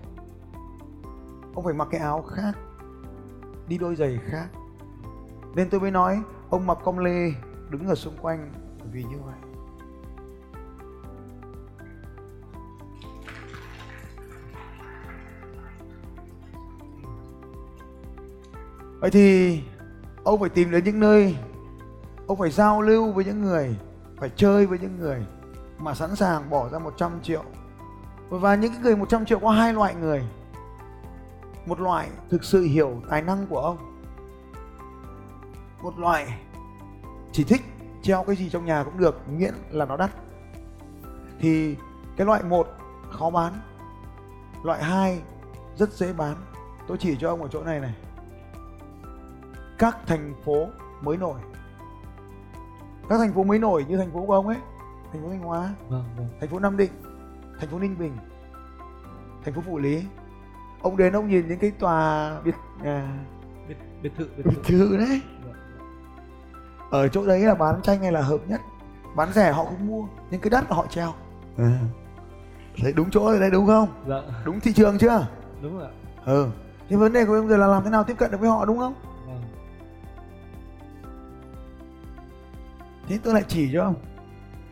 Ông 1.55 1.65
phải 1.65 1.75
mặc 1.75 1.89
cái 1.91 2.01
áo 2.01 2.23
khác, 2.23 2.53
đi 3.69 3.79
đôi 3.79 3.97
giày 3.97 4.19
khác. 4.25 4.47
Nên 5.55 5.71
tôi 5.71 5.81
mới 5.81 5.91
nói 5.91 6.23
ông 6.53 6.67
mặc 6.67 6.79
công 6.85 6.99
lê 6.99 7.33
đứng 7.71 7.87
ở 7.87 7.95
xung 7.95 8.17
quanh, 8.23 8.53
vì 8.93 9.05
như 9.05 9.17
vậy. 9.25 9.35
Vậy 19.01 19.11
thì 19.11 19.61
ông 20.25 20.41
phải 20.41 20.49
tìm 20.49 20.71
đến 20.71 20.85
những 20.85 21.01
nơi, 21.01 21.37
ông 22.27 22.39
phải 22.39 22.51
giao 22.51 22.83
lưu 22.83 23.13
với 23.13 23.25
những 23.25 23.43
người, 23.43 23.77
phải 24.19 24.31
chơi 24.37 24.67
với 24.67 24.79
những 24.79 24.99
người 24.99 25.27
mà 25.79 25.95
sẵn 25.95 26.17
sàng 26.17 26.51
bỏ 26.51 26.69
ra 26.69 26.79
100 26.79 27.13
triệu. 27.23 27.45
Và 28.29 28.55
những 28.55 28.73
người 28.83 28.97
100 28.97 29.27
triệu 29.27 29.39
có 29.39 29.51
hai 29.51 29.73
loại 29.73 29.95
người. 29.95 30.23
Một 31.67 31.81
loại 31.81 32.09
thực 32.31 32.45
sự 32.45 32.63
hiểu 32.63 33.03
tài 33.09 33.23
năng 33.23 33.47
của 33.47 33.59
ông 33.59 33.92
một 35.83 35.99
loại 35.99 36.35
chỉ 37.33 37.45
thích 37.45 37.63
treo 38.03 38.25
cái 38.25 38.37
gì 38.37 38.51
trong 38.51 38.65
nhà 38.65 38.85
cũng 38.85 38.99
được 38.99 39.29
miễn 39.29 39.55
là 39.71 39.85
nó 39.85 39.97
đắt. 39.97 40.11
Thì 41.41 41.77
cái 42.17 42.27
loại 42.27 42.43
một 42.43 42.69
khó 43.11 43.31
bán 43.31 43.53
loại 44.63 44.83
hai 44.83 45.23
rất 45.77 45.93
dễ 45.93 46.13
bán. 46.13 46.37
Tôi 46.87 46.97
chỉ 46.99 47.17
cho 47.21 47.29
ông 47.29 47.43
ở 47.43 47.49
chỗ 47.49 47.65
này 47.65 47.81
này. 47.81 47.95
Các 49.79 49.99
thành 50.07 50.35
phố 50.45 50.67
mới 51.01 51.17
nổi. 51.17 51.41
Các 53.09 53.19
thành 53.19 53.33
phố 53.33 53.45
mới 53.45 53.59
nổi 53.59 53.85
như 53.89 53.97
thành 53.97 54.13
phố 54.13 54.27
của 54.27 54.35
ông 54.35 54.49
ấy 54.49 54.59
thành 55.13 55.23
phố 55.23 55.29
thanh 55.29 55.41
hóa 55.41 55.75
vâng, 55.89 56.05
vâng. 56.17 56.29
thành 56.41 56.49
phố 56.49 56.59
nam 56.59 56.77
định 56.77 56.91
thành 57.61 57.69
phố 57.69 57.79
ninh 57.79 57.99
bình 57.99 58.17
thành 59.45 59.55
phố 59.55 59.61
phủ 59.67 59.79
lý. 59.79 60.05
Ông 60.83 60.97
đến 60.97 61.13
ông 61.13 61.29
nhìn 61.29 61.49
những 61.49 61.59
cái 61.59 61.71
tòa 61.71 62.41
biệt 62.45 62.55
à, 62.85 63.19
biệt 63.69 63.77
biệt 64.03 64.13
thự 64.17 64.29
biệt 64.37 64.43
biệt 64.45 64.57
thự. 64.65 64.79
thự 64.79 64.97
đấy. 64.97 65.21
Vâng. 65.45 65.55
Ở 66.93 67.09
chỗ 67.09 67.27
đấy 67.27 67.41
là 67.41 67.55
bán 67.55 67.83
tranh 67.83 68.01
này 68.01 68.13
là 68.13 68.23
hợp 68.23 68.39
nhất. 68.47 68.61
Bán 69.17 69.33
rẻ 69.33 69.53
họ 69.53 69.65
không 69.65 69.87
mua 69.87 70.07
nhưng 70.31 70.41
cái 70.41 70.51
đắt 70.51 70.71
là 70.71 70.77
họ 70.77 70.87
treo. 70.87 71.13
À. 71.59 71.79
đấy 72.83 72.93
đúng 72.97 73.11
chỗ 73.11 73.25
rồi 73.25 73.41
đấy 73.41 73.51
đúng 73.51 73.67
không? 73.67 73.89
Dạ. 74.09 74.17
Đúng 74.45 74.61
thị 74.61 74.73
trường 74.73 74.99
chưa? 74.99 75.27
Đúng 75.63 75.79
rồi 75.79 75.87
ạ. 75.87 75.93
Ừ. 76.25 76.49
Thế 76.89 76.97
vấn 76.97 77.13
đề 77.13 77.25
của 77.25 77.35
em 77.35 77.49
giờ 77.49 77.57
là 77.57 77.67
làm 77.67 77.85
thế 77.85 77.91
nào 77.91 78.05
tiếp 78.05 78.15
cận 78.19 78.31
được 78.31 78.41
với 78.41 78.51
họ 78.51 78.65
đúng 78.65 78.79
không? 78.79 78.95
Vâng. 79.27 79.43
thế 83.09 83.19
tôi 83.23 83.35
lại 83.35 83.45
chỉ 83.49 83.71
cho 83.73 83.85
ông 83.85 83.95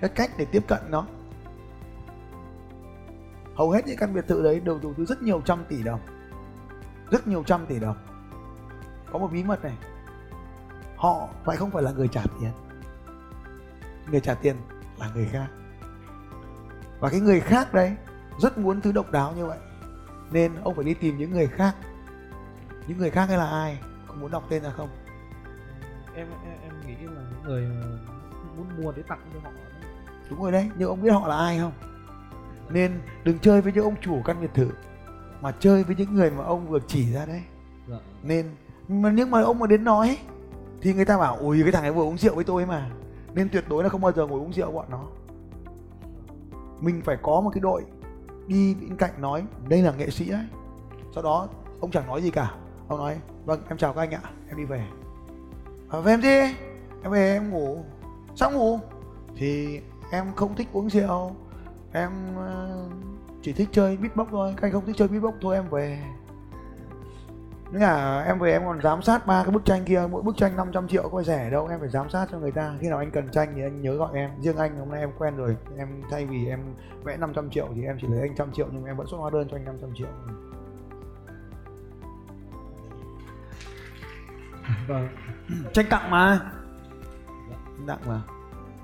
cái 0.00 0.10
cách 0.10 0.30
để 0.38 0.44
tiếp 0.44 0.64
cận 0.68 0.78
nó. 0.88 1.06
Hầu 3.54 3.70
hết 3.70 3.86
những 3.86 3.96
căn 3.96 4.14
biệt 4.14 4.24
thự 4.28 4.42
đấy 4.42 4.60
đều 4.60 4.78
đầu 4.82 4.94
tư 4.96 5.04
rất 5.04 5.22
nhiều 5.22 5.40
trăm 5.44 5.64
tỷ 5.68 5.82
đồng. 5.82 6.00
Rất 7.10 7.28
nhiều 7.28 7.42
trăm 7.46 7.66
tỷ 7.66 7.78
đồng. 7.78 7.96
Có 9.12 9.18
một 9.18 9.28
bí 9.32 9.44
mật 9.44 9.62
này 9.62 9.72
họ 11.00 11.28
lại 11.46 11.56
không 11.56 11.70
phải 11.70 11.82
là 11.82 11.92
người 11.92 12.08
trả 12.08 12.22
tiền. 12.40 12.50
Người 14.10 14.20
trả 14.20 14.34
tiền 14.34 14.56
là 14.98 15.10
người 15.14 15.26
khác. 15.26 15.46
Và 17.00 17.08
cái 17.10 17.20
người 17.20 17.40
khác 17.40 17.74
đấy 17.74 17.96
rất 18.38 18.58
muốn 18.58 18.80
thứ 18.80 18.92
độc 18.92 19.10
đáo 19.10 19.32
như 19.36 19.46
vậy. 19.46 19.58
Nên 20.30 20.54
ông 20.64 20.74
phải 20.74 20.84
đi 20.84 20.94
tìm 20.94 21.18
những 21.18 21.30
người 21.30 21.46
khác. 21.46 21.76
Những 22.86 22.98
người 22.98 23.10
khác 23.10 23.28
ấy 23.28 23.38
là 23.38 23.46
ai? 23.46 23.78
Có 24.06 24.14
muốn 24.14 24.30
đọc 24.30 24.44
tên 24.50 24.62
ra 24.62 24.70
không? 24.70 24.88
Em 26.14 26.26
em, 26.44 26.58
em 26.62 26.80
nghĩ 26.86 26.94
là 26.94 27.22
những 27.30 27.42
người 27.44 27.66
muốn 28.56 28.66
mua 28.82 28.92
để 28.92 29.02
tặng 29.08 29.30
cho 29.34 29.40
họ 29.40 29.50
đúng 30.30 30.42
rồi 30.42 30.52
đấy 30.52 30.70
nhưng 30.78 30.88
ông 30.88 31.02
biết 31.02 31.10
họ 31.10 31.28
là 31.28 31.36
ai 31.36 31.58
không? 31.58 31.72
Nên 32.68 33.00
đừng 33.24 33.38
chơi 33.38 33.60
với 33.60 33.72
những 33.72 33.84
ông 33.84 33.94
chủ 34.00 34.22
căn 34.24 34.40
biệt 34.40 34.50
thự 34.54 34.70
mà 35.40 35.52
chơi 35.60 35.84
với 35.84 35.96
những 35.96 36.14
người 36.14 36.30
mà 36.30 36.44
ông 36.44 36.68
vừa 36.68 36.78
chỉ 36.86 37.12
ra 37.12 37.26
đấy. 37.26 37.42
Dạ. 37.88 37.96
nên 38.22 38.50
mà 38.88 39.10
nhưng 39.10 39.30
mà 39.30 39.42
ông 39.42 39.58
mà 39.58 39.66
đến 39.66 39.84
nói 39.84 40.18
thì 40.80 40.94
người 40.94 41.04
ta 41.04 41.18
bảo 41.18 41.36
ui 41.36 41.62
cái 41.62 41.72
thằng 41.72 41.82
ấy 41.82 41.92
vừa 41.92 42.04
uống 42.04 42.18
rượu 42.18 42.34
với 42.34 42.44
tôi 42.44 42.66
mà. 42.66 42.90
Nên 43.34 43.48
tuyệt 43.48 43.64
đối 43.68 43.82
là 43.82 43.88
không 43.88 44.00
bao 44.00 44.12
giờ 44.12 44.26
ngồi 44.26 44.40
uống 44.40 44.52
rượu 44.52 44.72
bọn 44.72 44.86
nó. 44.90 45.04
Mình 46.80 47.02
phải 47.04 47.16
có 47.22 47.40
một 47.40 47.50
cái 47.54 47.60
đội 47.60 47.84
đi 48.46 48.74
bên 48.74 48.96
cạnh 48.96 49.10
nói 49.18 49.44
đây 49.68 49.82
là 49.82 49.92
nghệ 49.92 50.10
sĩ 50.10 50.30
đấy. 50.30 50.46
Sau 51.14 51.22
đó 51.22 51.48
ông 51.80 51.90
chẳng 51.90 52.06
nói 52.06 52.22
gì 52.22 52.30
cả. 52.30 52.54
Ông 52.88 52.98
nói 52.98 53.18
vâng 53.44 53.60
em 53.68 53.78
chào 53.78 53.92
các 53.92 54.00
anh 54.00 54.10
ạ 54.10 54.20
em 54.48 54.56
đi 54.56 54.64
về. 54.64 54.86
À, 55.88 56.00
về 56.00 56.12
em 56.12 56.20
đi. 56.20 56.56
Em 57.02 57.12
về 57.12 57.32
em 57.32 57.50
ngủ. 57.50 57.84
Sao 58.34 58.50
ngủ? 58.50 58.78
Thì 59.36 59.80
em 60.10 60.26
không 60.36 60.54
thích 60.54 60.68
uống 60.72 60.90
rượu. 60.90 61.32
Em 61.92 62.10
ờ, 62.36 62.88
chỉ 63.42 63.52
thích 63.52 63.68
chơi 63.72 63.96
beatbox 63.96 64.28
thôi. 64.30 64.54
Các 64.56 64.66
anh 64.66 64.72
không 64.72 64.86
thích 64.86 64.96
chơi 64.98 65.08
beatbox 65.08 65.34
thôi 65.40 65.54
em 65.54 65.68
về. 65.70 66.02
Nghĩa 67.72 67.78
là 67.78 68.22
em 68.22 68.38
về 68.38 68.52
em 68.52 68.62
còn 68.64 68.82
giám 68.82 69.02
sát 69.02 69.26
ba 69.26 69.42
cái 69.42 69.52
bức 69.52 69.64
tranh 69.64 69.84
kia 69.84 70.02
mỗi 70.10 70.22
bức 70.22 70.36
tranh 70.36 70.56
500 70.56 70.88
triệu 70.88 71.02
có 71.02 71.18
phải 71.18 71.24
rẻ 71.24 71.50
đâu 71.50 71.68
em 71.70 71.80
phải 71.80 71.88
giám 71.88 72.10
sát 72.10 72.26
cho 72.32 72.38
người 72.38 72.52
ta. 72.52 72.74
Khi 72.80 72.88
nào 72.88 72.98
anh 72.98 73.10
cần 73.10 73.28
tranh 73.32 73.52
thì 73.56 73.62
anh 73.62 73.82
nhớ 73.82 73.94
gọi 73.94 74.10
em. 74.14 74.30
Riêng 74.40 74.56
anh 74.56 74.78
hôm 74.78 74.90
nay 74.90 75.00
em 75.00 75.10
quen 75.18 75.36
rồi 75.36 75.56
em 75.78 76.02
thay 76.10 76.26
vì 76.26 76.46
em 76.46 76.60
vẽ 77.04 77.16
500 77.16 77.50
triệu 77.50 77.68
thì 77.74 77.84
em 77.84 77.98
chỉ 78.00 78.06
lấy 78.06 78.20
anh 78.20 78.34
trăm 78.36 78.52
triệu 78.52 78.66
nhưng 78.72 78.84
em 78.84 78.96
vẫn 78.96 79.06
xuất 79.06 79.18
hóa 79.18 79.30
đơn 79.30 79.48
cho 79.50 79.56
anh 79.56 79.64
500 79.64 79.90
triệu. 79.94 80.08
Vâng. 84.88 85.08
Tranh 85.72 85.86
tặng 85.90 86.10
mà. 86.10 86.40
Tranh 87.48 87.86
tặng 87.86 88.00
mà. 88.06 88.20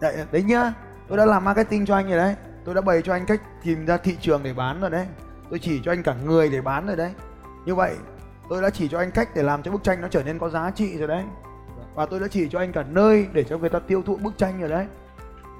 Đấy, 0.01 0.27
đấy 0.33 0.43
nhá. 0.43 0.73
Tôi 1.09 1.19
đã 1.19 1.25
làm 1.25 1.45
marketing 1.45 1.87
cho 1.87 1.95
anh 1.95 2.09
rồi 2.09 2.17
đấy. 2.17 2.37
Tôi 2.65 2.75
đã 2.75 2.81
bày 2.81 3.03
cho 3.03 3.13
anh 3.13 3.27
cách 3.27 3.41
tìm 3.65 3.87
ra 3.87 3.97
thị 3.97 4.17
trường 4.21 4.43
để 4.43 4.55
bán 4.55 4.81
rồi 4.81 4.91
đấy. 4.91 5.07
Tôi 5.51 5.59
chỉ 5.59 5.81
cho 5.85 5.93
anh 5.93 6.03
cả 6.03 6.15
người 6.25 6.49
để 6.49 6.61
bán 6.61 6.87
rồi 6.87 6.97
đấy. 6.97 7.13
Như 7.65 7.75
vậy 7.75 7.97
tôi 8.49 8.63
đã 8.63 8.71
chỉ 8.71 8.89
cho 8.89 8.99
anh 8.99 9.11
cách 9.11 9.29
để 9.35 9.43
làm 9.43 9.63
cho 9.63 9.71
bức 9.71 9.83
tranh 9.83 10.01
nó 10.01 10.09
trở 10.09 10.23
nên 10.23 10.39
có 10.39 10.49
giá 10.49 10.71
trị 10.71 10.99
rồi 10.99 11.09
đấy. 11.09 11.25
Và 11.95 12.07
tôi 12.07 12.21
đã 12.21 12.27
chỉ 12.31 12.49
cho 12.49 12.59
anh 12.59 12.73
cả 12.73 12.85
nơi 12.89 13.27
để 13.33 13.45
cho 13.45 13.59
người 13.59 13.71
ta 13.71 13.79
tiêu 13.79 14.03
thụ 14.03 14.17
bức 14.17 14.39
tranh 14.39 14.61
rồi 14.61 14.69
đấy. 14.69 14.87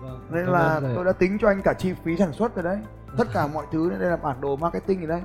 Vâng 0.03 0.27
nên 0.31 0.47
là 0.47 0.81
tôi 0.95 1.05
đã 1.05 1.13
tính 1.13 1.39
cho 1.41 1.49
anh 1.49 1.63
cả 1.63 1.73
chi 1.73 1.93
phí 2.05 2.17
sản 2.17 2.33
xuất 2.33 2.55
rồi 2.55 2.65
đấy. 2.65 2.79
Tất 3.19 3.29
cả 3.35 3.47
mọi 3.47 3.67
thứ 3.73 3.91
đây 3.99 4.11
là 4.11 4.17
bản 4.17 4.41
đồ 4.41 4.57
marketing 4.57 4.99
rồi 4.99 5.09
đấy. 5.09 5.21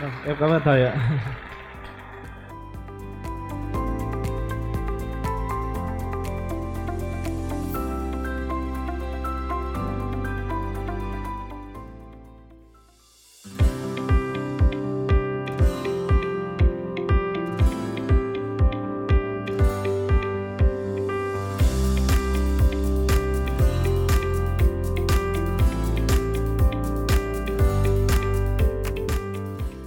Vâng, 0.00 0.10
em 0.26 0.36
cảm 0.40 0.50
ơn 0.50 0.62
thầy 0.64 0.86
ạ 0.86 1.10